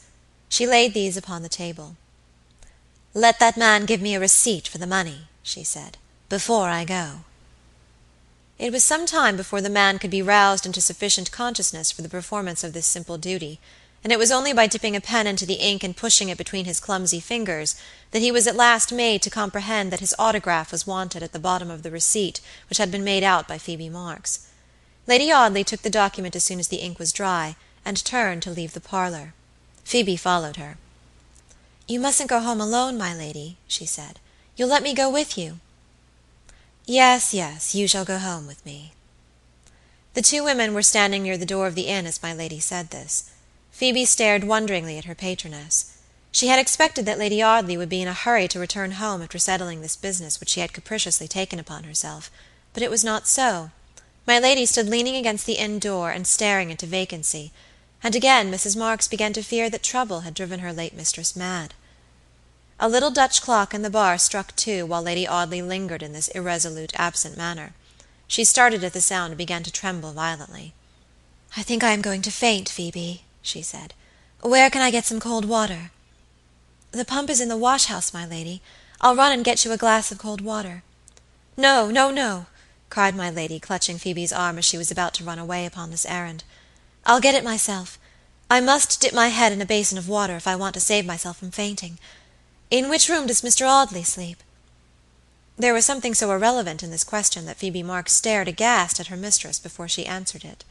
She 0.47 0.67
laid 0.67 0.93
these 0.93 1.17
upon 1.17 1.41
the 1.41 1.49
table. 1.49 1.95
"Let 3.15 3.39
that 3.39 3.57
man 3.57 3.87
give 3.87 3.99
me 3.99 4.13
a 4.13 4.19
receipt 4.19 4.67
for 4.67 4.77
the 4.77 4.85
money," 4.85 5.27
she 5.41 5.63
said, 5.63 5.97
"before 6.29 6.69
I 6.69 6.85
go." 6.85 7.21
It 8.59 8.71
was 8.71 8.83
some 8.83 9.07
time 9.07 9.35
before 9.35 9.61
the 9.61 9.71
man 9.71 9.97
could 9.97 10.11
be 10.11 10.21
roused 10.21 10.67
into 10.67 10.79
sufficient 10.79 11.31
consciousness 11.31 11.89
for 11.91 12.03
the 12.03 12.09
performance 12.09 12.63
of 12.63 12.73
this 12.73 12.85
simple 12.85 13.17
duty, 13.17 13.59
and 14.03 14.13
it 14.13 14.19
was 14.19 14.31
only 14.31 14.53
by 14.53 14.67
dipping 14.67 14.95
a 14.95 15.01
pen 15.01 15.27
into 15.27 15.45
the 15.45 15.55
ink 15.55 15.83
and 15.83 15.97
pushing 15.97 16.29
it 16.29 16.37
between 16.37 16.65
his 16.65 16.79
clumsy 16.79 17.19
fingers 17.19 17.75
that 18.11 18.21
he 18.21 18.31
was 18.31 18.47
at 18.47 18.55
last 18.55 18.91
made 18.91 19.21
to 19.21 19.29
comprehend 19.29 19.91
that 19.91 19.99
his 19.99 20.15
autograph 20.17 20.71
was 20.71 20.87
wanted 20.87 21.23
at 21.23 21.33
the 21.33 21.39
bottom 21.39 21.69
of 21.69 21.83
the 21.83 21.91
receipt 21.91 22.39
which 22.69 22.77
had 22.77 22.91
been 22.91 23.03
made 23.03 23.23
out 23.23 23.47
by 23.47 23.57
Phoebe 23.57 23.89
Marks. 23.89 24.47
Lady 25.07 25.31
Audley 25.31 25.63
took 25.63 25.81
the 25.81 25.89
document 25.89 26.35
as 26.35 26.43
soon 26.43 26.59
as 26.59 26.67
the 26.67 26.77
ink 26.77 26.99
was 26.99 27.13
dry, 27.13 27.55
and 27.85 28.03
turned 28.03 28.41
to 28.43 28.51
leave 28.51 28.73
the 28.73 28.81
parlor. 28.81 29.33
Phoebe 29.85 30.17
followed 30.17 30.57
her. 30.57 30.77
"You 31.87 32.01
mustn't 32.01 32.29
go 32.29 32.41
home 32.41 32.59
alone, 32.59 32.97
my 32.97 33.13
lady," 33.15 33.55
she 33.67 33.85
said. 33.85 34.19
"You'll 34.57 34.67
let 34.67 34.83
me 34.83 34.93
go 34.93 35.09
with 35.09 35.37
you." 35.37 35.59
"Yes, 36.85 37.33
yes, 37.33 37.73
you 37.73 37.87
shall 37.87 38.03
go 38.03 38.17
home 38.19 38.45
with 38.45 38.65
me." 38.65 38.91
The 40.13 40.21
two 40.21 40.43
women 40.43 40.73
were 40.73 40.83
standing 40.83 41.23
near 41.23 41.37
the 41.37 41.45
door 41.45 41.67
of 41.67 41.75
the 41.75 41.87
inn 41.87 42.05
as 42.05 42.21
my 42.21 42.33
lady 42.33 42.59
said 42.59 42.89
this. 42.89 43.25
Phoebe 43.77 44.05
stared 44.05 44.43
wonderingly 44.43 44.97
at 44.97 45.05
her 45.05 45.13
patroness. 45.13 45.99
She 46.31 46.47
had 46.47 46.57
expected 46.57 47.05
that 47.05 47.19
Lady 47.19 47.43
Audley 47.43 47.77
would 47.77 47.89
be 47.89 48.01
in 48.01 48.07
a 48.07 48.13
hurry 48.13 48.47
to 48.47 48.57
return 48.57 48.93
home 48.93 49.21
after 49.21 49.37
settling 49.37 49.81
this 49.81 49.95
business 49.95 50.39
which 50.39 50.49
she 50.49 50.61
had 50.61 50.73
capriciously 50.73 51.27
taken 51.27 51.59
upon 51.59 51.83
herself, 51.83 52.31
but 52.73 52.81
it 52.81 52.89
was 52.89 53.03
not 53.03 53.27
so. 53.27 53.69
My 54.25 54.39
lady 54.39 54.65
stood 54.65 54.89
leaning 54.89 55.15
against 55.15 55.45
the 55.45 55.59
inn 55.59 55.77
door 55.77 56.09
and 56.09 56.25
staring 56.25 56.71
into 56.71 56.87
vacancy 56.87 57.51
and 58.01 58.15
again 58.15 58.51
Mrs. 58.51 58.75
Marks 58.75 59.07
began 59.07 59.31
to 59.33 59.43
fear 59.43 59.69
that 59.69 59.83
trouble 59.83 60.21
had 60.21 60.33
driven 60.33 60.61
her 60.61 60.73
late 60.73 60.95
mistress 60.95 61.35
mad. 61.35 61.75
A 62.79 62.89
little 62.89 63.11
Dutch 63.11 63.43
clock 63.43 63.75
in 63.75 63.83
the 63.83 63.91
bar 63.91 64.17
struck 64.17 64.55
two 64.55 64.87
while 64.87 65.03
Lady 65.03 65.27
Audley 65.27 65.61
lingered 65.61 66.01
in 66.01 66.13
this 66.13 66.29
irresolute, 66.29 66.93
absent 66.95 67.37
manner. 67.37 67.73
She 68.27 68.43
started 68.43 68.83
at 68.83 68.93
the 68.93 69.01
sound 69.01 69.33
and 69.33 69.37
began 69.37 69.61
to 69.61 69.71
tremble 69.71 70.13
violently. 70.13 70.73
"I 71.55 71.61
think 71.61 71.83
I 71.83 71.91
am 71.91 72.01
going 72.01 72.23
to 72.23 72.31
faint, 72.31 72.69
Phoebe," 72.69 73.21
she 73.47 73.61
said. 73.61 73.93
"Where 74.41 74.69
can 74.69 74.81
I 74.81 74.91
get 74.91 75.05
some 75.05 75.19
cold 75.19 75.45
water?" 75.45 75.91
"The 76.91 77.05
pump 77.05 77.29
is 77.29 77.39
in 77.39 77.47
the 77.47 77.55
wash 77.55 77.85
house, 77.85 78.13
my 78.13 78.25
lady. 78.25 78.61
I'll 78.99 79.15
run 79.15 79.31
and 79.31 79.45
get 79.45 79.63
you 79.63 79.71
a 79.71 79.77
glass 79.77 80.11
of 80.11 80.17
cold 80.17 80.41
water." 80.41 80.83
"No, 81.55 81.89
no, 81.89 82.11
no!" 82.11 82.47
cried 82.89 83.15
my 83.15 83.29
lady, 83.29 83.59
clutching 83.59 83.97
Phoebe's 83.97 84.33
arm 84.33 84.57
as 84.57 84.65
she 84.65 84.77
was 84.77 84.91
about 84.91 85.13
to 85.15 85.23
run 85.23 85.39
away 85.39 85.65
upon 85.65 85.91
this 85.91 86.05
errand. 86.05 86.43
I'll 87.05 87.21
get 87.21 87.35
it 87.35 87.43
myself. 87.43 87.97
I 88.49 88.59
must 88.59 88.99
dip 88.99 89.13
my 89.13 89.29
head 89.29 89.51
in 89.51 89.61
a 89.61 89.65
basin 89.65 89.97
of 89.97 90.09
water 90.09 90.35
if 90.35 90.47
I 90.47 90.55
want 90.55 90.73
to 90.73 90.79
save 90.79 91.05
myself 91.05 91.37
from 91.37 91.51
fainting. 91.51 91.99
In 92.69 92.89
which 92.89 93.09
room 93.09 93.27
does 93.27 93.41
Mr. 93.41 93.67
Audley 93.67 94.03
sleep?" 94.03 94.43
There 95.57 95.73
was 95.73 95.85
something 95.85 96.13
so 96.13 96.31
irrelevant 96.31 96.83
in 96.83 96.91
this 96.91 97.03
question 97.03 97.45
that 97.45 97.57
Phoebe 97.57 97.81
Marks 97.81 98.13
stared 98.13 98.47
aghast 98.47 98.99
at 98.99 99.07
her 99.07 99.17
mistress 99.17 99.57
before 99.57 99.87
she 99.87 100.05
answered 100.05 100.43
it. 100.43 100.63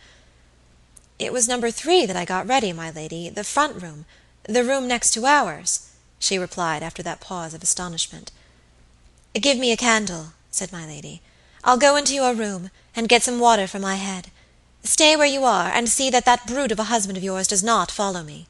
"It 1.18 1.32
was 1.32 1.48
number 1.48 1.70
three 1.70 2.04
that 2.04 2.16
I 2.16 2.26
got 2.26 2.46
ready, 2.46 2.74
my 2.74 2.90
lady, 2.90 3.30
the 3.30 3.42
front 3.42 3.80
room, 3.80 4.04
the 4.42 4.62
room 4.62 4.86
next 4.86 5.12
to 5.12 5.24
ours," 5.24 5.80
she 6.18 6.36
replied 6.36 6.82
after 6.82 7.02
that 7.04 7.20
pause 7.20 7.54
of 7.54 7.62
astonishment. 7.62 8.30
"Give 9.32 9.56
me 9.56 9.72
a 9.72 9.78
candle," 9.78 10.34
said 10.50 10.72
my 10.72 10.84
lady. 10.86 11.22
"I'll 11.64 11.78
go 11.78 11.96
into 11.96 12.14
your 12.14 12.34
room, 12.34 12.70
and 12.94 13.08
get 13.08 13.22
some 13.22 13.40
water 13.40 13.66
for 13.66 13.78
my 13.78 13.94
head. 13.94 14.30
Stay 14.84 15.16
where 15.16 15.26
you 15.26 15.44
are, 15.44 15.68
and 15.68 15.88
see 15.88 16.10
that 16.10 16.26
that 16.26 16.46
brute 16.46 16.70
of 16.70 16.78
a 16.78 16.84
husband 16.92 17.16
of 17.16 17.24
yours 17.24 17.48
does 17.48 17.62
not 17.62 17.90
follow 17.90 18.22
me." 18.22 18.46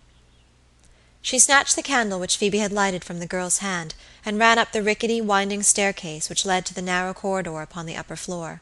She 1.23 1.39
snatched 1.39 1.77
the 1.77 1.85
candle 1.85 2.19
which 2.19 2.37
Phoebe 2.37 2.59
had 2.59 2.73
lighted 2.73 3.05
from 3.05 3.21
the 3.21 3.27
girl's 3.27 3.59
hand, 3.59 3.95
and 4.25 4.41
ran 4.41 4.59
up 4.59 4.73
the 4.73 4.83
rickety, 4.83 5.21
winding 5.21 5.63
staircase 5.63 6.29
which 6.29 6.45
led 6.45 6.67
to 6.67 6.75
the 6.75 6.83
narrow 6.83 7.15
corridor 7.15 7.63
upon 7.63 7.87
the 7.87 7.97
upper 7.97 8.17
floor. 8.17 8.61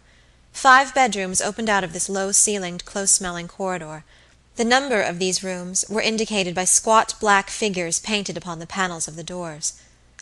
Five 0.54 0.94
bedrooms 0.94 1.42
opened 1.42 1.68
out 1.68 1.84
of 1.84 1.92
this 1.92 2.08
low 2.08 2.30
ceilinged, 2.30 2.86
close 2.86 3.10
smelling 3.10 3.48
corridor. 3.48 4.04
The 4.56 4.64
number 4.64 5.02
of 5.02 5.18
these 5.18 5.42
rooms 5.42 5.84
were 5.90 6.00
indicated 6.00 6.54
by 6.54 6.64
squat 6.64 7.16
black 7.20 7.50
figures 7.50 7.98
painted 7.98 8.36
upon 8.36 8.60
the 8.60 8.66
panels 8.66 9.06
of 9.06 9.16
the 9.16 9.24
doors. 9.24 9.74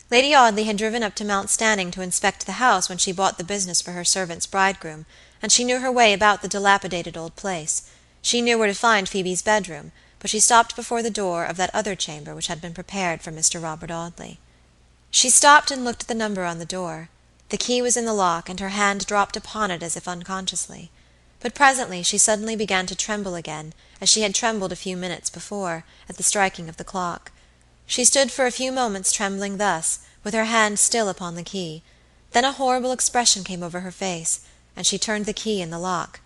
Lady 0.09 0.35
Audley 0.35 0.65
had 0.65 0.75
driven 0.75 1.03
up 1.03 1.15
to 1.15 1.23
Mount 1.23 1.49
Stanning 1.49 1.91
to 1.91 2.01
inspect 2.01 2.45
the 2.45 2.53
house 2.53 2.89
when 2.89 2.97
she 2.97 3.11
bought 3.11 3.37
the 3.37 3.43
business 3.43 3.81
for 3.81 3.91
her 3.91 4.03
servant's 4.03 4.47
bridegroom, 4.47 5.05
and 5.41 5.51
she 5.51 5.63
knew 5.63 5.79
her 5.79 5.91
way 5.91 6.13
about 6.13 6.41
the 6.41 6.47
dilapidated 6.49 7.15
old 7.15 7.35
place. 7.35 7.89
She 8.21 8.41
knew 8.41 8.57
where 8.57 8.67
to 8.67 8.73
find 8.73 9.07
Phoebe's 9.07 9.43
bedroom, 9.43 9.91
but 10.19 10.31
she 10.31 10.39
stopped 10.39 10.75
before 10.75 11.03
the 11.03 11.11
door 11.11 11.45
of 11.45 11.57
that 11.57 11.73
other 11.75 11.95
chamber 11.95 12.33
which 12.33 12.47
had 12.47 12.59
been 12.59 12.73
prepared 12.73 13.21
for 13.21 13.31
Mr. 13.31 13.61
Robert 13.61 13.91
Audley. 13.91 14.39
She 15.11 15.29
stopped 15.29 15.69
and 15.69 15.85
looked 15.85 16.01
at 16.01 16.07
the 16.07 16.15
number 16.15 16.43
on 16.43 16.57
the 16.57 16.65
door. 16.65 17.09
The 17.49 17.57
key 17.57 17.83
was 17.83 17.95
in 17.95 18.05
the 18.05 18.13
lock, 18.13 18.49
and 18.49 18.59
her 18.59 18.69
hand 18.69 19.05
dropped 19.05 19.37
upon 19.37 19.69
it 19.69 19.83
as 19.83 19.95
if 19.95 20.07
unconsciously. 20.07 20.89
But 21.39 21.53
presently 21.53 22.01
she 22.01 22.17
suddenly 22.17 22.55
began 22.55 22.87
to 22.87 22.95
tremble 22.95 23.35
again, 23.35 23.73
as 24.01 24.09
she 24.09 24.21
had 24.21 24.33
trembled 24.33 24.71
a 24.71 24.75
few 24.75 24.97
minutes 24.97 25.29
before, 25.29 25.85
at 26.09 26.17
the 26.17 26.23
striking 26.23 26.67
of 26.67 26.77
the 26.77 26.83
clock. 26.83 27.31
She 27.85 28.05
stood 28.05 28.31
for 28.31 28.47
a 28.47 28.51
few 28.51 28.71
moments 28.71 29.11
trembling 29.11 29.57
thus, 29.57 29.99
with 30.23 30.33
her 30.33 30.45
hand 30.45 30.79
still 30.79 31.09
upon 31.09 31.35
the 31.35 31.43
key; 31.43 31.83
then 32.31 32.43
a 32.43 32.53
horrible 32.53 32.91
expression 32.91 33.43
came 33.43 33.61
over 33.61 33.81
her 33.81 33.91
face, 33.91 34.39
and 34.75 34.87
she 34.87 34.97
turned 34.97 35.27
the 35.27 35.31
key 35.31 35.61
in 35.61 35.69
the 35.69 35.77
lock. 35.77 36.21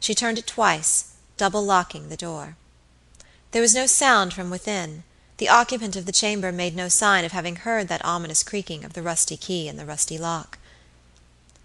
She 0.00 0.16
turned 0.16 0.38
it 0.38 0.48
twice, 0.48 1.12
double 1.36 1.64
locking 1.64 2.08
the 2.08 2.16
door. 2.16 2.56
There 3.52 3.62
was 3.62 3.74
no 3.74 3.86
sound 3.86 4.34
from 4.34 4.50
within. 4.50 5.04
The 5.36 5.48
occupant 5.48 5.94
of 5.94 6.06
the 6.06 6.12
chamber 6.12 6.50
made 6.50 6.74
no 6.74 6.88
sign 6.88 7.24
of 7.24 7.30
having 7.30 7.56
heard 7.56 7.86
that 7.86 8.04
ominous 8.04 8.42
creaking 8.42 8.84
of 8.84 8.94
the 8.94 9.02
rusty 9.02 9.36
key 9.36 9.68
in 9.68 9.76
the 9.76 9.86
rusty 9.86 10.18
lock. 10.18 10.58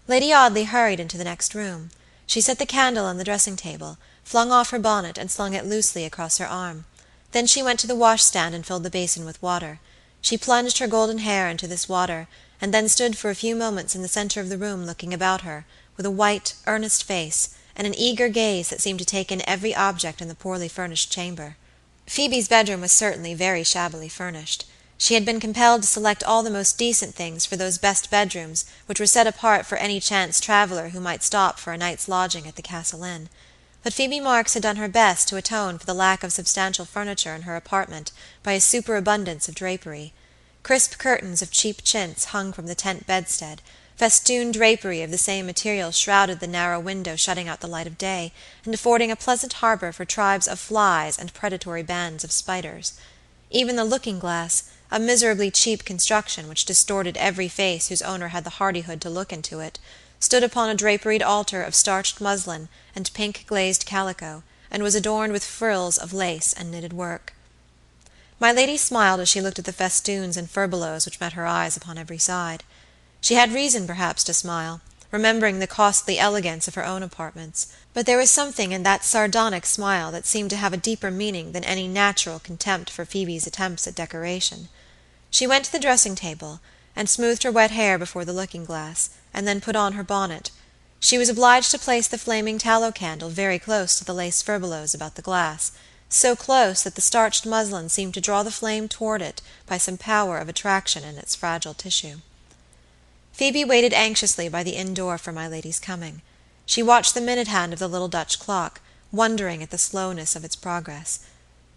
Lady 0.08 0.32
Audley 0.32 0.64
hurried 0.64 1.00
into 1.00 1.18
the 1.18 1.24
next 1.24 1.54
room. 1.54 1.90
She 2.26 2.40
set 2.40 2.58
the 2.58 2.64
candle 2.64 3.04
on 3.04 3.18
the 3.18 3.24
dressing 3.24 3.56
table, 3.56 3.98
flung 4.24 4.50
off 4.50 4.70
her 4.70 4.78
bonnet 4.78 5.18
and 5.18 5.30
slung 5.30 5.52
it 5.52 5.66
loosely 5.66 6.06
across 6.06 6.38
her 6.38 6.46
arm. 6.46 6.86
Then 7.32 7.46
she 7.46 7.62
went 7.62 7.78
to 7.80 7.86
the 7.86 7.94
washstand 7.94 8.54
and 8.54 8.64
filled 8.64 8.84
the 8.84 8.90
basin 8.90 9.26
with 9.26 9.42
water. 9.42 9.80
She 10.22 10.38
plunged 10.38 10.78
her 10.78 10.86
golden 10.86 11.18
hair 11.18 11.46
into 11.50 11.66
this 11.66 11.90
water, 11.90 12.26
and 12.58 12.72
then 12.72 12.88
stood 12.88 13.18
for 13.18 13.28
a 13.28 13.34
few 13.34 13.54
moments 13.54 13.94
in 13.94 14.00
the 14.00 14.08
center 14.08 14.40
of 14.40 14.48
the 14.48 14.56
room 14.56 14.86
looking 14.86 15.12
about 15.12 15.42
her, 15.42 15.66
with 15.98 16.06
a 16.06 16.10
white, 16.10 16.54
earnest 16.66 17.04
face, 17.04 17.54
and 17.76 17.86
an 17.86 17.94
eager 17.94 18.30
gaze 18.30 18.70
that 18.70 18.80
seemed 18.80 19.00
to 19.00 19.04
take 19.04 19.30
in 19.30 19.46
every 19.46 19.74
object 19.74 20.22
in 20.22 20.28
the 20.28 20.34
poorly 20.34 20.68
furnished 20.68 21.12
chamber. 21.12 21.58
Phoebe's 22.06 22.48
bedroom 22.48 22.80
was 22.80 22.92
certainly 22.92 23.34
very 23.34 23.62
shabbily 23.62 24.08
furnished. 24.08 24.64
She 25.00 25.14
had 25.14 25.24
been 25.24 25.38
compelled 25.38 25.82
to 25.82 25.88
select 25.88 26.24
all 26.24 26.42
the 26.42 26.50
most 26.50 26.76
decent 26.76 27.14
things 27.14 27.46
for 27.46 27.54
those 27.54 27.78
best 27.78 28.10
bedrooms 28.10 28.64
which 28.86 28.98
were 28.98 29.06
set 29.06 29.28
apart 29.28 29.64
for 29.64 29.78
any 29.78 30.00
chance 30.00 30.40
traveler 30.40 30.88
who 30.88 30.98
might 30.98 31.22
stop 31.22 31.60
for 31.60 31.72
a 31.72 31.78
night's 31.78 32.08
lodging 32.08 32.48
at 32.48 32.56
the 32.56 32.62
Castle 32.62 33.04
Inn; 33.04 33.28
but 33.84 33.94
Phoebe 33.94 34.18
Marks 34.18 34.54
had 34.54 34.62
done 34.64 34.74
her 34.74 34.88
best 34.88 35.28
to 35.28 35.36
atone 35.36 35.78
for 35.78 35.86
the 35.86 35.94
lack 35.94 36.24
of 36.24 36.32
substantial 36.32 36.84
furniture 36.84 37.32
in 37.32 37.42
her 37.42 37.54
apartment 37.54 38.10
by 38.42 38.52
a 38.52 38.60
superabundance 38.60 39.48
of 39.48 39.54
drapery. 39.54 40.12
Crisp 40.64 40.98
curtains 40.98 41.42
of 41.42 41.52
cheap 41.52 41.84
chintz 41.84 42.26
hung 42.26 42.52
from 42.52 42.66
the 42.66 42.74
tent 42.74 43.06
bedstead, 43.06 43.62
festooned 43.96 44.54
drapery 44.54 45.02
of 45.02 45.12
the 45.12 45.16
same 45.16 45.46
material 45.46 45.92
shrouded 45.92 46.40
the 46.40 46.48
narrow 46.48 46.80
window 46.80 47.14
shutting 47.14 47.48
out 47.48 47.60
the 47.60 47.68
light 47.68 47.86
of 47.86 47.98
day, 47.98 48.32
and 48.64 48.74
affording 48.74 49.12
a 49.12 49.16
pleasant 49.16 49.54
harbor 49.54 49.92
for 49.92 50.04
tribes 50.04 50.48
of 50.48 50.58
flies 50.58 51.16
and 51.16 51.32
predatory 51.32 51.84
bands 51.84 52.24
of 52.24 52.32
spiders. 52.32 52.94
Even 53.50 53.76
the 53.76 53.84
looking 53.84 54.18
glass 54.18 54.64
a 54.90 54.98
miserably 54.98 55.50
cheap 55.50 55.84
construction 55.84 56.48
which 56.48 56.64
distorted 56.64 57.16
every 57.16 57.48
face 57.48 57.88
whose 57.88 58.02
owner 58.02 58.28
had 58.28 58.44
the 58.44 58.58
hardihood 58.58 59.00
to 59.00 59.10
look 59.10 59.32
into 59.32 59.60
it, 59.60 59.78
stood 60.20 60.42
upon 60.42 60.68
a 60.68 60.74
draperied 60.74 61.22
altar 61.22 61.62
of 61.62 61.74
starched 61.74 62.20
muslin 62.20 62.68
and 62.94 63.12
pink 63.14 63.44
glazed 63.46 63.84
calico, 63.84 64.42
and 64.70 64.82
was 64.82 64.94
adorned 64.94 65.32
with 65.32 65.44
frills 65.44 65.98
of 65.98 66.12
lace 66.12 66.52
and 66.52 66.70
knitted 66.70 66.92
work. 66.92 67.34
My 68.40 68.52
lady 68.52 68.76
smiled 68.76 69.20
as 69.20 69.28
she 69.28 69.40
looked 69.40 69.58
at 69.58 69.64
the 69.64 69.72
festoons 69.72 70.36
and 70.36 70.48
furbelows 70.48 71.04
which 71.04 71.20
met 71.20 71.32
her 71.32 71.46
eyes 71.46 71.76
upon 71.76 71.98
every 71.98 72.18
side. 72.18 72.64
She 73.20 73.34
had 73.34 73.52
reason, 73.52 73.86
perhaps, 73.86 74.22
to 74.24 74.34
smile 74.34 74.80
remembering 75.10 75.58
the 75.58 75.66
costly 75.66 76.18
elegance 76.18 76.68
of 76.68 76.74
her 76.74 76.84
own 76.84 77.02
apartments; 77.02 77.68
but 77.94 78.04
there 78.04 78.18
was 78.18 78.30
something 78.30 78.72
in 78.72 78.82
that 78.82 79.04
sardonic 79.04 79.64
smile 79.64 80.12
that 80.12 80.26
seemed 80.26 80.50
to 80.50 80.56
have 80.56 80.74
a 80.74 80.76
deeper 80.76 81.10
meaning 81.10 81.52
than 81.52 81.64
any 81.64 81.88
natural 81.88 82.38
contempt 82.38 82.90
for 82.90 83.06
Phoebe's 83.06 83.46
attempts 83.46 83.86
at 83.86 83.94
decoration. 83.94 84.68
She 85.30 85.46
went 85.46 85.64
to 85.64 85.72
the 85.72 85.78
dressing 85.78 86.14
table, 86.14 86.60
and 86.94 87.08
smoothed 87.08 87.42
her 87.42 87.50
wet 87.50 87.70
hair 87.70 87.96
before 87.96 88.24
the 88.24 88.32
looking 88.32 88.64
glass, 88.64 89.10
and 89.32 89.48
then 89.48 89.60
put 89.60 89.76
on 89.76 89.94
her 89.94 90.02
bonnet. 90.02 90.50
She 91.00 91.16
was 91.16 91.28
obliged 91.28 91.70
to 91.70 91.78
place 91.78 92.08
the 92.08 92.18
flaming 92.18 92.58
tallow 92.58 92.90
candle 92.90 93.30
very 93.30 93.58
close 93.58 93.96
to 93.96 94.04
the 94.04 94.12
lace 94.12 94.42
furbelows 94.42 94.94
about 94.94 95.14
the 95.14 95.22
glass, 95.22 95.72
so 96.08 96.34
close 96.34 96.82
that 96.82 96.96
the 96.96 97.00
starched 97.00 97.46
muslin 97.46 97.88
seemed 97.88 98.14
to 98.14 98.20
draw 98.20 98.42
the 98.42 98.50
flame 98.50 98.88
toward 98.88 99.22
it 99.22 99.40
by 99.66 99.78
some 99.78 99.96
power 99.96 100.38
of 100.38 100.48
attraction 100.48 101.04
in 101.04 101.16
its 101.16 101.34
fragile 101.34 101.74
tissue. 101.74 102.16
Phoebe 103.38 103.64
waited 103.64 103.94
anxiously 103.94 104.48
by 104.48 104.64
the 104.64 104.74
inn 104.74 104.94
door 104.94 105.16
for 105.16 105.30
my 105.30 105.46
lady's 105.46 105.78
coming. 105.78 106.22
She 106.66 106.82
watched 106.82 107.14
the 107.14 107.20
minute 107.20 107.46
hand 107.46 107.72
of 107.72 107.78
the 107.78 107.86
little 107.86 108.08
Dutch 108.08 108.40
clock, 108.40 108.80
wondering 109.12 109.62
at 109.62 109.70
the 109.70 109.78
slowness 109.78 110.34
of 110.34 110.44
its 110.44 110.56
progress. 110.56 111.20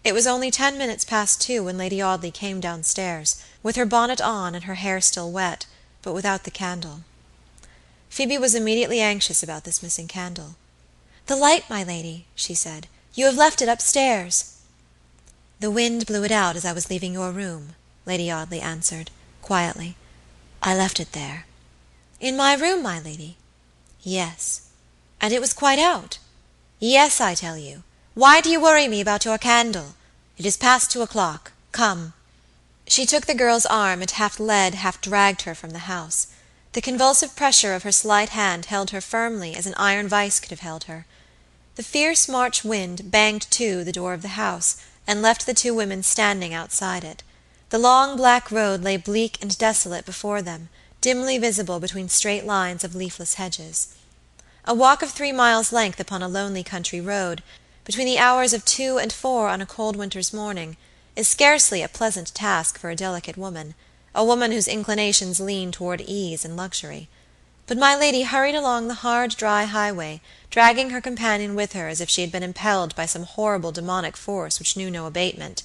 It 0.03 0.15
was 0.15 0.25
only 0.25 0.49
ten 0.49 0.75
minutes 0.75 1.05
past 1.05 1.39
two 1.39 1.63
when 1.63 1.77
Lady 1.77 2.01
Audley 2.01 2.31
came 2.31 2.61
downstairs, 2.61 3.43
with 3.61 3.75
her 3.75 3.85
bonnet 3.85 4.19
on 4.19 4.55
and 4.55 4.63
her 4.63 4.73
hair 4.73 4.99
still 5.01 5.31
wet, 5.31 5.67
but 6.01 6.13
without 6.13 6.45
the 6.45 6.49
candle. 6.49 7.01
Phoebe 8.09 8.39
was 8.39 8.55
immediately 8.55 8.99
anxious 8.99 9.43
about 9.43 9.63
this 9.63 9.83
missing 9.83 10.07
candle. 10.07 10.55
"The 11.27 11.35
light, 11.35 11.69
my 11.69 11.83
lady," 11.83 12.25
she 12.33 12.55
said. 12.55 12.87
"You 13.13 13.25
have 13.25 13.37
left 13.37 13.61
it 13.61 13.69
upstairs." 13.69 14.55
"The 15.59 15.69
wind 15.69 16.07
blew 16.07 16.23
it 16.23 16.31
out 16.31 16.55
as 16.55 16.65
I 16.65 16.73
was 16.73 16.89
leaving 16.89 17.13
your 17.13 17.29
room," 17.29 17.75
Lady 18.07 18.31
Audley 18.31 18.61
answered, 18.61 19.11
quietly. 19.43 19.95
"I 20.63 20.75
left 20.75 20.99
it 20.99 21.11
there. 21.11 21.45
"In 22.21 22.37
my 22.37 22.53
room, 22.53 22.83
my 22.83 22.99
lady?" 22.99 23.35
"Yes." 24.03 24.61
"And 25.19 25.33
it 25.33 25.41
was 25.41 25.53
quite 25.53 25.79
out?" 25.79 26.19
"Yes, 26.77 27.19
I 27.19 27.33
tell 27.33 27.57
you. 27.57 27.81
Why 28.13 28.41
do 28.41 28.51
you 28.51 28.59
worry 28.61 28.87
me 28.87 29.01
about 29.01 29.25
your 29.25 29.39
candle? 29.39 29.95
It 30.37 30.45
is 30.45 30.55
past 30.55 30.91
two 30.91 31.01
o'clock. 31.01 31.51
Come." 31.71 32.13
She 32.85 33.07
took 33.07 33.25
the 33.25 33.33
girl's 33.33 33.65
arm, 33.65 34.01
and 34.03 34.11
half 34.11 34.39
led, 34.39 34.75
half 34.75 35.01
dragged 35.01 35.41
her 35.49 35.55
from 35.55 35.71
the 35.71 35.89
house. 35.89 36.27
The 36.73 36.81
convulsive 36.81 37.35
pressure 37.35 37.73
of 37.73 37.81
her 37.81 37.91
slight 37.91 38.29
hand 38.29 38.65
held 38.65 38.91
her 38.91 39.01
firmly 39.01 39.55
as 39.55 39.65
an 39.65 39.73
iron 39.73 40.07
vice 40.07 40.39
could 40.39 40.51
have 40.51 40.59
held 40.59 40.83
her. 40.83 41.07
The 41.73 41.81
fierce 41.81 42.27
March 42.27 42.63
wind 42.63 43.09
banged 43.09 43.49
to 43.49 43.83
the 43.83 43.91
door 43.91 44.13
of 44.13 44.21
the 44.21 44.37
house, 44.37 44.75
and 45.07 45.23
left 45.23 45.47
the 45.47 45.55
two 45.55 45.73
women 45.73 46.03
standing 46.03 46.53
outside 46.53 47.03
it. 47.03 47.23
The 47.71 47.79
long 47.79 48.15
black 48.15 48.51
road 48.51 48.83
lay 48.83 48.97
bleak 48.97 49.39
and 49.41 49.57
desolate 49.57 50.05
before 50.05 50.43
them 50.43 50.69
dimly 51.01 51.39
visible 51.39 51.79
between 51.79 52.07
straight 52.07 52.45
lines 52.45 52.83
of 52.83 52.93
leafless 52.93 53.33
hedges. 53.33 53.95
A 54.65 54.75
walk 54.75 55.01
of 55.01 55.09
three 55.09 55.31
miles' 55.31 55.73
length 55.73 55.99
upon 55.99 56.21
a 56.21 56.27
lonely 56.27 56.63
country 56.63 57.01
road, 57.01 57.41
between 57.83 58.05
the 58.05 58.19
hours 58.19 58.53
of 58.53 58.63
two 58.63 58.99
and 58.99 59.11
four 59.11 59.49
on 59.49 59.61
a 59.61 59.65
cold 59.65 59.95
winter's 59.95 60.31
morning, 60.31 60.77
is 61.15 61.27
scarcely 61.27 61.81
a 61.81 61.87
pleasant 61.87 62.33
task 62.35 62.77
for 62.77 62.91
a 62.91 62.95
delicate 62.95 63.35
woman, 63.35 63.73
a 64.13 64.23
woman 64.23 64.51
whose 64.51 64.67
inclinations 64.67 65.39
lean 65.39 65.71
toward 65.71 66.01
ease 66.01 66.45
and 66.45 66.55
luxury. 66.55 67.09
But 67.65 67.79
my 67.79 67.95
lady 67.95 68.21
hurried 68.21 68.55
along 68.55 68.87
the 68.87 69.01
hard, 69.05 69.35
dry 69.35 69.63
highway, 69.63 70.21
dragging 70.51 70.91
her 70.91 71.01
companion 71.01 71.55
with 71.55 71.73
her 71.73 71.87
as 71.87 71.99
if 71.99 72.09
she 72.09 72.21
had 72.21 72.31
been 72.31 72.43
impelled 72.43 72.95
by 72.95 73.07
some 73.07 73.23
horrible 73.23 73.71
demonic 73.71 74.15
force 74.15 74.59
which 74.59 74.77
knew 74.77 74.91
no 74.91 75.07
abatement. 75.07 75.63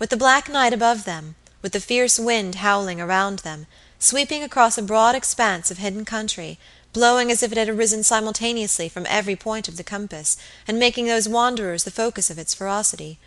With 0.00 0.10
the 0.10 0.16
black 0.16 0.48
night 0.48 0.72
above 0.72 1.04
them, 1.04 1.36
with 1.62 1.72
the 1.72 1.80
fierce 1.80 2.18
wind 2.18 2.56
howling 2.56 3.00
around 3.00 3.40
them 3.40 3.66
sweeping 4.04 4.42
across 4.42 4.76
a 4.76 4.82
broad 4.82 5.14
expanse 5.14 5.70
of 5.70 5.78
hidden 5.78 6.04
country, 6.04 6.58
blowing 6.92 7.30
as 7.30 7.42
if 7.42 7.50
it 7.50 7.56
had 7.56 7.70
arisen 7.70 8.02
simultaneously 8.02 8.86
from 8.86 9.06
every 9.08 9.34
point 9.34 9.66
of 9.66 9.78
the 9.78 9.82
compass, 9.82 10.36
and 10.68 10.78
making 10.78 11.06
those 11.06 11.26
wanderers 11.26 11.84
the 11.84 11.90
focus 11.90 12.28
of 12.28 12.38
its 12.38 12.52
ferocity. 12.52 13.18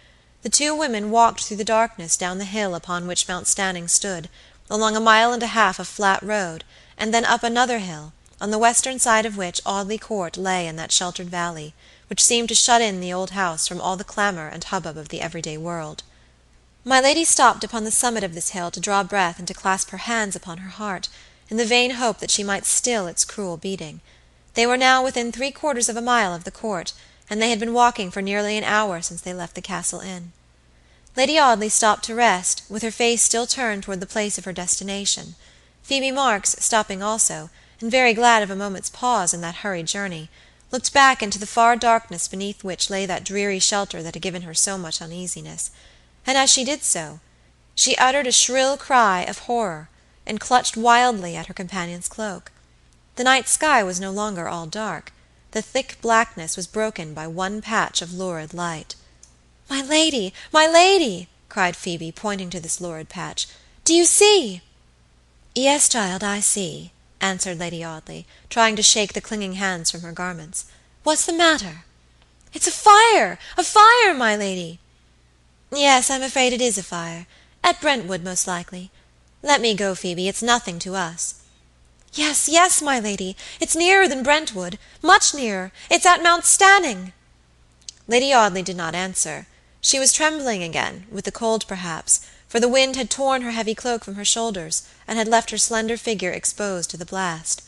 The 0.44 0.50
two 0.50 0.76
women 0.76 1.10
walked 1.10 1.44
through 1.44 1.58
the 1.58 1.64
darkness 1.64 2.16
down 2.16 2.38
the 2.38 2.46
hill 2.46 2.76
upon 2.76 3.08
which 3.08 3.28
Mount 3.28 3.48
Stanning 3.48 3.88
stood, 3.88 4.30
along 4.70 4.96
a 4.96 5.00
mile 5.00 5.34
and 5.34 5.42
a 5.42 5.48
half 5.48 5.80
of 5.80 5.88
flat 5.88 6.22
road, 6.22 6.64
and 6.96 7.12
then 7.12 7.26
up 7.26 7.42
another 7.42 7.80
hill, 7.80 8.14
on 8.40 8.52
the 8.52 8.60
western 8.60 9.00
side 9.00 9.26
of 9.26 9.36
which 9.36 9.60
Audley 9.66 9.98
Court 9.98 10.38
lay 10.38 10.68
in 10.68 10.76
that 10.76 10.92
sheltered 10.92 11.28
valley, 11.28 11.74
which 12.08 12.24
seemed 12.24 12.50
to 12.50 12.56
shut 12.56 12.84
in 12.84 13.02
the 13.02 13.12
old 13.12 13.32
house 13.32 13.68
from 13.68 13.82
all 13.82 13.98
the 13.98 14.04
clamor 14.04 14.48
and 14.48 14.64
hubbub 14.64 14.96
of 14.96 15.10
the 15.10 15.22
everyday 15.22 15.58
world. 15.58 16.04
My 16.88 17.02
lady 17.02 17.26
stopped 17.26 17.66
upon 17.66 17.84
the 17.84 17.92
summit 17.92 18.24
of 18.24 18.34
this 18.34 18.52
hill 18.52 18.72
to 18.72 18.80
draw 18.80 19.04
breath 19.04 19.40
and 19.40 19.48
to 19.50 19.54
clasp 19.54 19.90
her 19.90 19.98
hands 19.98 20.38
upon 20.38 20.60
her 20.60 20.70
heart, 20.70 21.10
in 21.50 21.58
the 21.58 21.66
vain 21.66 21.92
hope 21.92 22.20
that 22.20 22.32
she 22.32 22.46
might 22.46 22.66
still 22.66 23.08
its 23.08 23.26
cruel 23.26 23.58
beating. 23.58 24.00
They 24.54 24.66
were 24.66 24.78
now 24.78 25.04
within 25.04 25.34
three 25.34 25.52
quarters 25.52 25.90
of 25.90 25.98
a 25.98 26.02
mile 26.02 26.34
of 26.34 26.46
the 26.46 26.50
Court, 26.50 26.94
and 27.30 27.42
they 27.42 27.50
had 27.50 27.60
been 27.60 27.74
walking 27.74 28.10
for 28.10 28.22
nearly 28.22 28.58
an 28.58 28.64
hour 28.64 29.02
since 29.02 29.20
they 29.20 29.34
left 29.34 29.56
the 29.56 29.62
Castle 29.62 30.00
Inn. 30.00 30.32
Lady 31.18 31.38
Audley 31.38 31.68
stopped 31.68 32.06
to 32.06 32.16
rest, 32.16 32.64
with 32.70 32.84
her 32.84 32.92
face 32.92 33.22
still 33.22 33.46
turned 33.46 33.84
toward 33.84 34.00
the 34.00 34.06
place 34.06 34.38
of 34.38 34.46
her 34.46 34.54
destination; 34.54 35.36
Phoebe 35.84 36.12
Marks 36.12 36.56
stopping 36.60 37.04
also, 37.04 37.50
and 37.82 37.92
very 37.92 38.14
glad 38.14 38.42
of 38.44 38.50
a 38.50 38.56
moment's 38.56 38.90
pause 38.90 39.34
in 39.34 39.42
that 39.42 39.56
hurried 39.56 39.88
journey, 39.88 40.30
looked 40.72 40.94
back 40.94 41.22
into 41.22 41.38
the 41.38 41.46
far 41.46 41.76
darkness 41.76 42.30
beneath 42.30 42.64
which 42.64 42.90
lay 42.90 43.06
that 43.06 43.26
dreary 43.26 43.60
shelter 43.60 44.02
that 44.02 44.14
had 44.14 44.24
given 44.24 44.44
her 44.44 44.54
so 44.54 44.78
much 44.78 45.02
uneasiness, 45.02 45.70
and 46.28 46.38
as 46.38 46.52
she 46.52 46.66
did 46.66 46.84
so, 46.84 47.22
she 47.74 47.96
uttered 47.96 48.28
a 48.28 48.32
shrill 48.34 48.76
cry 48.76 49.22
of 49.22 49.40
horror, 49.40 49.90
and 50.26 50.42
clutched 50.42 50.76
wildly 50.76 51.38
at 51.38 51.46
her 51.46 51.54
companion's 51.54 52.10
cloak. 52.10 52.52
The 53.16 53.24
night 53.24 53.48
sky 53.48 53.82
was 53.82 54.00
no 54.00 54.12
longer 54.12 54.50
all 54.50 54.68
dark; 54.68 55.14
the 55.52 55.62
thick 55.62 55.98
blackness 56.02 56.58
was 56.58 56.68
broken 56.68 57.14
by 57.14 57.28
one 57.28 57.62
patch 57.62 58.02
of 58.02 58.14
lurid 58.14 58.54
light. 58.54 58.96
"My 59.70 59.82
lady, 59.82 60.34
my 60.52 60.68
lady!" 60.68 61.30
cried 61.48 61.78
Phoebe, 61.78 62.12
pointing 62.12 62.50
to 62.50 62.60
this 62.60 62.82
lurid 62.82 63.08
patch. 63.08 63.48
"Do 63.86 63.94
you 63.94 64.04
see?" 64.04 64.62
"Yes, 65.56 65.88
child, 65.88 66.26
I 66.26 66.42
see," 66.42 66.92
answered 67.22 67.58
Lady 67.58 67.86
Audley, 67.86 68.28
trying 68.50 68.76
to 68.76 68.84
shake 68.84 69.14
the 69.14 69.22
clinging 69.22 69.54
hands 69.54 69.90
from 69.90 70.02
her 70.02 70.12
garments. 70.12 70.66
"What's 71.04 71.26
the 71.26 71.32
matter?" 71.32 71.86
"It's 72.54 72.68
a 72.68 72.72
fire! 72.72 73.40
a 73.58 73.64
fire, 73.64 74.14
my 74.14 74.36
lady!" 74.36 74.80
"Yes, 75.72 76.10
I'm 76.10 76.24
afraid 76.24 76.54
it 76.54 76.62
is 76.62 76.78
a 76.78 76.84
fire. 76.84 77.28
At 77.64 77.82
Brentwood, 77.82 78.24
most 78.24 78.48
likely. 78.48 78.90
Let 79.44 79.60
me 79.60 79.74
go, 79.74 79.96
Phoebe; 79.96 80.30
it's 80.30 80.42
nothing 80.42 80.80
to 80.80 80.96
us." 80.96 81.36
"Yes, 82.14 82.48
yes, 82.48 82.82
my 82.82 83.00
lady; 83.00 83.36
it's 83.60 83.76
nearer 83.76 84.08
than 84.08 84.24
Brentwood, 84.24 84.80
much 85.02 85.34
nearer; 85.34 85.74
it's 85.90 86.06
at 86.06 86.24
Mount 86.24 86.46
Stanning." 86.46 87.12
Lady 88.08 88.34
Audley 88.34 88.64
did 88.64 88.78
not 88.78 88.96
answer. 88.96 89.46
She 89.82 90.00
was 90.00 90.14
trembling 90.14 90.64
again, 90.64 91.06
with 91.12 91.26
the 91.26 91.32
cold 91.32 91.68
perhaps, 91.68 92.22
for 92.48 92.62
the 92.62 92.70
wind 92.70 92.96
had 92.96 93.10
torn 93.10 93.42
her 93.42 93.52
heavy 93.52 93.76
cloak 93.76 94.06
from 94.06 94.16
her 94.16 94.26
shoulders, 94.26 94.84
and 95.06 95.18
had 95.20 95.28
left 95.28 95.52
her 95.52 95.58
slender 95.58 95.98
figure 95.98 96.32
exposed 96.32 96.90
to 96.92 96.98
the 96.98 97.06
blast. 97.06 97.62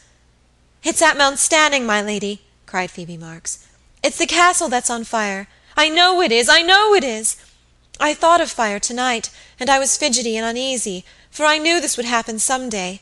"It's 0.84 1.02
at 1.02 1.18
Mount 1.18 1.38
Stanning, 1.38 1.86
my 1.86 2.02
lady," 2.02 2.44
cried 2.66 2.92
Phoebe 2.92 3.18
Marks. 3.18 3.60
"It's 4.02 4.18
the 4.18 4.26
castle 4.26 4.70
that's 4.70 4.90
on 4.90 5.04
fire. 5.04 5.50
I 5.76 5.90
know 5.90 6.22
it 6.22 6.32
is, 6.32 6.48
I 6.48 6.62
know 6.62 6.94
it 6.94 7.04
is. 7.04 7.36
I 8.02 8.14
thought 8.14 8.40
of 8.40 8.50
fire 8.50 8.80
to 8.80 8.94
night, 8.94 9.30
and 9.60 9.70
I 9.70 9.78
was 9.78 9.98
fidgety 9.98 10.38
and 10.38 10.46
uneasy, 10.46 11.04
for 11.30 11.46
I 11.46 11.58
knew 11.58 11.82
this 11.82 11.98
would 11.98 12.06
happen 12.06 12.40
some 12.40 12.70
day. 12.70 13.02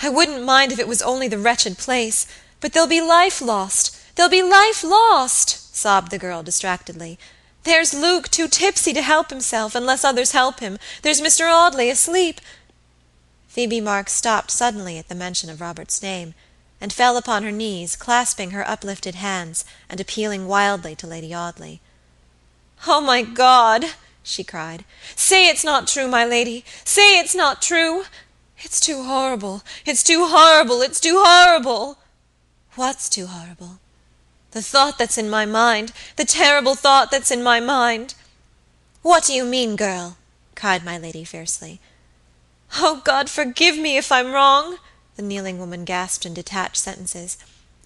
I 0.00 0.08
wouldn't 0.08 0.44
mind 0.44 0.72
if 0.72 0.78
it 0.78 0.88
was 0.88 1.02
only 1.02 1.28
the 1.28 1.38
wretched 1.38 1.76
place, 1.76 2.26
but 2.58 2.72
there'll 2.72 2.88
be 2.88 3.02
life 3.02 3.42
lost, 3.42 3.94
there'll 4.14 4.30
be 4.30 4.42
life 4.42 4.82
lost!" 4.82 5.76
sobbed 5.76 6.10
the 6.10 6.18
girl, 6.18 6.42
distractedly. 6.42 7.18
"There's 7.64 7.92
Luke 7.92 8.30
too 8.30 8.48
tipsy 8.48 8.94
to 8.94 9.02
help 9.02 9.28
himself, 9.28 9.74
unless 9.74 10.04
others 10.04 10.32
help 10.32 10.60
him; 10.60 10.78
there's 11.02 11.20
Mr. 11.20 11.52
Audley 11.52 11.90
asleep" 11.90 12.40
Phoebe 13.48 13.80
Marks 13.80 14.14
stopped 14.14 14.50
suddenly 14.50 14.96
at 14.96 15.08
the 15.08 15.14
mention 15.14 15.50
of 15.50 15.60
Robert's 15.60 16.00
name, 16.00 16.34
and 16.80 16.94
fell 16.94 17.18
upon 17.18 17.42
her 17.42 17.52
knees, 17.52 17.94
clasping 17.94 18.52
her 18.52 18.66
uplifted 18.66 19.16
hands, 19.16 19.66
and 19.90 20.00
appealing 20.00 20.48
wildly 20.48 20.96
to 20.96 21.06
Lady 21.06 21.34
Audley. 21.34 21.82
"Oh, 22.86 23.00
my 23.00 23.22
God!" 23.22 23.94
she 24.22 24.44
cried, 24.44 24.84
"say 25.16 25.48
it's 25.48 25.64
not 25.64 25.88
true, 25.88 26.06
my 26.06 26.24
lady; 26.24 26.64
say 26.84 27.18
it's 27.18 27.34
not 27.34 27.60
true! 27.60 28.04
It's 28.58 28.78
too 28.78 29.02
horrible, 29.02 29.62
it's 29.84 30.04
too 30.04 30.28
horrible, 30.28 30.82
it's 30.82 31.00
too 31.00 31.20
horrible!" 31.24 31.98
"What's 32.76 33.08
too 33.08 33.26
horrible?" 33.26 33.80
"The 34.52 34.62
thought 34.62 34.96
that's 34.96 35.18
in 35.18 35.28
my 35.28 35.44
mind, 35.44 35.92
the 36.16 36.24
terrible 36.24 36.76
thought 36.76 37.10
that's 37.10 37.30
in 37.30 37.42
my 37.42 37.58
mind." 37.58 38.14
"What 39.02 39.24
do 39.24 39.32
you 39.32 39.44
mean, 39.44 39.74
girl?" 39.74 40.16
cried 40.54 40.84
my 40.84 40.98
lady, 40.98 41.24
fiercely. 41.24 41.80
"Oh, 42.76 43.02
God 43.04 43.28
forgive 43.28 43.76
me 43.76 43.96
if 43.96 44.12
I'm 44.12 44.30
wrong!" 44.30 44.78
the 45.16 45.22
kneeling 45.22 45.58
woman 45.58 45.84
gasped 45.84 46.24
in 46.24 46.32
detached 46.34 46.76
sentences, 46.76 47.38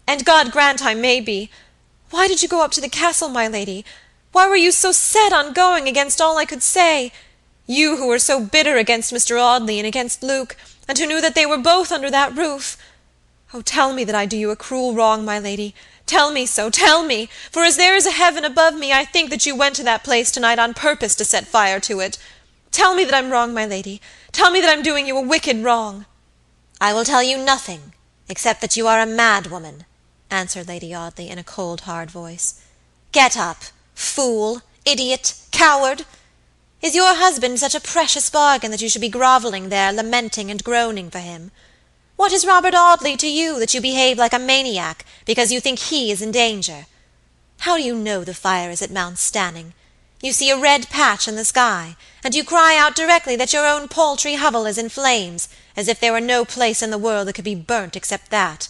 "and 0.06 0.24
God 0.24 0.52
grant 0.52 0.82
I 0.82 0.92
may 0.92 1.20
be. 1.20 1.50
Why 2.10 2.28
did 2.28 2.42
you 2.42 2.48
go 2.48 2.62
up 2.62 2.72
to 2.72 2.80
the 2.82 2.90
Castle, 2.90 3.30
my 3.30 3.48
lady? 3.48 3.86
Why 4.32 4.48
were 4.48 4.56
you 4.56 4.72
so 4.72 4.92
set 4.92 5.32
on 5.32 5.52
going 5.52 5.86
against 5.86 6.20
all 6.20 6.38
I 6.38 6.46
could 6.46 6.62
say? 6.62 7.12
You 7.66 7.96
who 7.96 8.06
were 8.06 8.18
so 8.18 8.40
bitter 8.40 8.78
against 8.78 9.12
Mr. 9.12 9.38
Audley 9.40 9.78
and 9.78 9.86
against 9.86 10.22
Luke, 10.22 10.56
and 10.88 10.98
who 10.98 11.06
knew 11.06 11.20
that 11.20 11.34
they 11.34 11.46
were 11.46 11.58
both 11.58 11.92
under 11.92 12.10
that 12.10 12.34
roof. 12.34 12.78
Oh, 13.52 13.60
tell 13.60 13.92
me 13.92 14.04
that 14.04 14.14
I 14.14 14.24
do 14.24 14.38
you 14.38 14.50
a 14.50 14.56
cruel 14.56 14.94
wrong, 14.94 15.26
my 15.26 15.38
lady. 15.38 15.74
Tell 16.06 16.32
me 16.32 16.46
so, 16.46 16.70
tell 16.70 17.02
me; 17.02 17.28
for 17.50 17.62
as 17.62 17.76
there 17.76 17.94
is 17.94 18.06
a 18.06 18.10
heaven 18.10 18.44
above 18.44 18.74
me, 18.74 18.90
I 18.90 19.04
think 19.04 19.28
that 19.28 19.44
you 19.44 19.54
went 19.54 19.76
to 19.76 19.82
that 19.84 20.02
place 20.02 20.30
tonight 20.30 20.58
on 20.58 20.72
purpose 20.72 21.14
to 21.16 21.26
set 21.26 21.46
fire 21.46 21.78
to 21.80 22.00
it. 22.00 22.16
Tell 22.70 22.94
me 22.94 23.04
that 23.04 23.14
I'm 23.14 23.30
wrong, 23.30 23.52
my 23.52 23.66
lady; 23.66 24.00
tell 24.32 24.50
me 24.50 24.62
that 24.62 24.70
I'm 24.70 24.82
doing 24.82 25.06
you 25.06 25.18
a 25.18 25.20
wicked 25.20 25.62
wrong." 25.62 26.06
"I 26.80 26.94
will 26.94 27.04
tell 27.04 27.22
you 27.22 27.36
nothing, 27.36 27.92
except 28.30 28.62
that 28.62 28.78
you 28.78 28.88
are 28.88 29.00
a 29.00 29.06
mad 29.06 29.48
woman," 29.48 29.84
answered 30.30 30.68
Lady 30.68 30.94
Audley, 30.94 31.28
in 31.28 31.36
a 31.36 31.44
cold, 31.44 31.82
hard 31.82 32.10
voice. 32.10 32.54
"Get 33.12 33.36
up! 33.36 33.64
Fool! 33.94 34.62
Idiot! 34.84 35.34
Coward! 35.50 36.04
Is 36.82 36.94
your 36.94 37.14
husband 37.14 37.60
such 37.60 37.74
a 37.74 37.80
precious 37.80 38.28
bargain 38.28 38.70
that 38.72 38.82
you 38.82 38.88
should 38.88 39.00
be 39.00 39.08
groveling 39.08 39.68
there, 39.68 39.92
lamenting 39.92 40.50
and 40.50 40.64
groaning 40.64 41.10
for 41.10 41.20
him? 41.20 41.52
What 42.16 42.32
is 42.32 42.46
Robert 42.46 42.74
Audley 42.74 43.16
to 43.16 43.28
you, 43.28 43.58
that 43.60 43.72
you 43.72 43.80
behave 43.80 44.18
like 44.18 44.32
a 44.32 44.38
maniac, 44.38 45.04
because 45.24 45.52
you 45.52 45.60
think 45.60 45.78
he 45.78 46.10
is 46.10 46.20
in 46.20 46.32
danger? 46.32 46.86
How 47.60 47.76
do 47.76 47.82
you 47.82 47.94
know 47.94 48.24
the 48.24 48.34
fire 48.34 48.70
is 48.70 48.82
at 48.82 48.90
Mount 48.90 49.18
Stanning? 49.18 49.74
You 50.20 50.32
see 50.32 50.50
a 50.50 50.58
red 50.58 50.88
patch 50.88 51.28
in 51.28 51.36
the 51.36 51.44
sky, 51.44 51.96
and 52.24 52.34
you 52.34 52.44
cry 52.44 52.76
out 52.76 52.96
directly 52.96 53.36
that 53.36 53.52
your 53.52 53.66
own 53.66 53.88
paltry 53.88 54.34
hovel 54.34 54.66
is 54.66 54.78
in 54.78 54.88
flames, 54.88 55.48
as 55.76 55.88
if 55.88 56.00
there 56.00 56.12
were 56.12 56.20
no 56.20 56.44
place 56.44 56.82
in 56.82 56.90
the 56.90 56.98
world 56.98 57.28
that 57.28 57.34
could 57.34 57.44
be 57.44 57.54
burnt 57.54 57.96
except 57.96 58.30
that. 58.30 58.68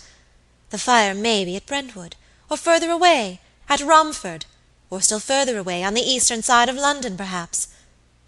The 0.71 0.79
fire 0.79 1.15
may 1.15 1.45
be 1.45 1.57
at 1.57 1.67
Brentwood, 1.67 2.17
or 2.51 2.57
further 2.57 2.91
away, 2.91 3.41
at 3.69 3.81
Romford 3.81 4.45
or 4.93 5.01
still 5.01 5.21
further 5.21 5.57
away, 5.57 5.83
on 5.83 5.95
the 5.95 6.03
eastern 6.03 6.43
side 6.43 6.69
of 6.69 6.77
London, 6.77 7.17
perhaps. 7.17 7.69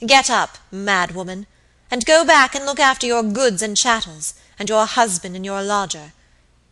Get 0.00 0.30
up, 0.30 0.56
mad 0.70 1.14
woman, 1.14 1.46
and 1.90 2.06
go 2.06 2.24
back 2.24 2.54
and 2.54 2.64
look 2.64 2.80
after 2.80 3.06
your 3.06 3.22
goods 3.22 3.60
and 3.60 3.76
chattels, 3.76 4.32
and 4.58 4.70
your 4.70 4.86
husband 4.86 5.36
and 5.36 5.44
your 5.44 5.62
lodger. 5.62 6.14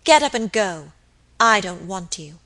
Get 0.04 0.22
up 0.22 0.32
and 0.32 0.50
go. 0.50 0.92
I 1.38 1.60
don't 1.60 1.86
want 1.86 2.18
you." 2.18 2.38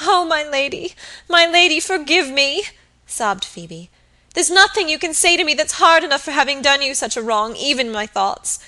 "Oh, 0.00 0.24
my 0.24 0.42
lady, 0.42 0.96
my 1.28 1.46
lady, 1.46 1.78
forgive 1.78 2.28
me!" 2.28 2.70
sobbed 3.06 3.44
Phoebe. 3.44 3.88
"There's 4.34 4.50
nothing 4.50 4.88
you 4.88 4.98
can 4.98 5.14
say 5.14 5.36
to 5.36 5.44
me 5.44 5.54
that's 5.54 5.74
hard 5.74 6.02
enough 6.02 6.22
for 6.22 6.32
having 6.32 6.60
done 6.60 6.82
you 6.82 6.96
such 6.96 7.16
a 7.16 7.22
wrong, 7.22 7.54
even 7.54 7.92
my 7.92 8.04
thoughts. 8.04 8.58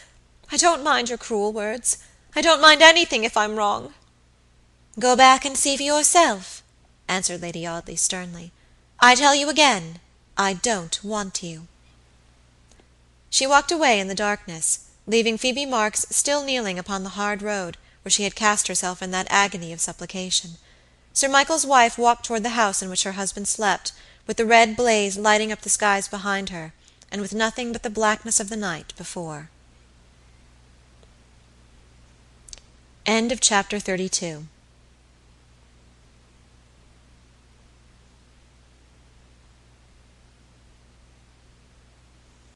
I 0.53 0.57
don't 0.59 0.85
mind 0.85 1.09
your 1.09 1.18
cruel 1.18 1.53
words. 1.53 1.99
I 2.37 2.40
don't 2.40 2.62
mind 2.62 2.83
anything 2.83 3.25
if 3.25 3.37
I'm 3.37 3.57
wrong." 3.57 3.94
"Go 4.97 5.16
back 5.16 5.44
and 5.44 5.59
see 5.59 5.77
for 5.77 5.83
yourself 5.83 6.62
answered 7.09 7.42
Lady 7.42 7.66
Audley, 7.66 7.97
sternly. 7.97 8.53
"I 9.01 9.14
tell 9.14 9.35
you 9.35 9.49
again, 9.49 9.99
I 10.37 10.53
don't 10.53 11.03
want 11.03 11.42
you." 11.42 11.66
She 13.31 13.47
walked 13.47 13.73
away 13.73 13.99
in 13.99 14.09
the 14.09 14.14
darkness, 14.14 14.81
leaving 15.07 15.38
Phoebe 15.38 15.66
Marks 15.66 16.07
still 16.11 16.44
kneeling 16.44 16.79
upon 16.79 17.03
the 17.03 17.16
hard 17.21 17.42
road 17.42 17.77
where 18.03 18.11
she 18.11 18.25
had 18.25 18.35
cast 18.35 18.68
herself 18.68 19.03
in 19.03 19.11
that 19.11 19.27
agony 19.31 19.73
of 19.73 19.81
supplication. 19.81 20.57
Sir 21.12 21.29
Michael's 21.29 21.66
wife 21.66 21.99
walked 21.99 22.25
toward 22.25 22.42
the 22.42 22.51
house 22.51 22.81
in 22.81 22.88
which 22.88 23.03
her 23.03 23.12
husband 23.12 23.49
slept, 23.49 23.92
with 24.27 24.37
the 24.37 24.47
red 24.47 24.77
blaze 24.77 25.16
lighting 25.16 25.51
up 25.51 25.62
the 25.62 25.68
skies 25.68 26.07
behind 26.07 26.51
her, 26.51 26.73
and 27.11 27.21
with 27.21 27.35
nothing 27.35 27.73
but 27.73 27.83
the 27.83 27.90
blackness 27.90 28.38
of 28.38 28.49
the 28.49 28.57
night 28.57 28.92
before. 28.97 29.51
End 33.05 33.33
of 33.33 33.40
chapter 33.40 33.79
XXXIII 33.79 34.47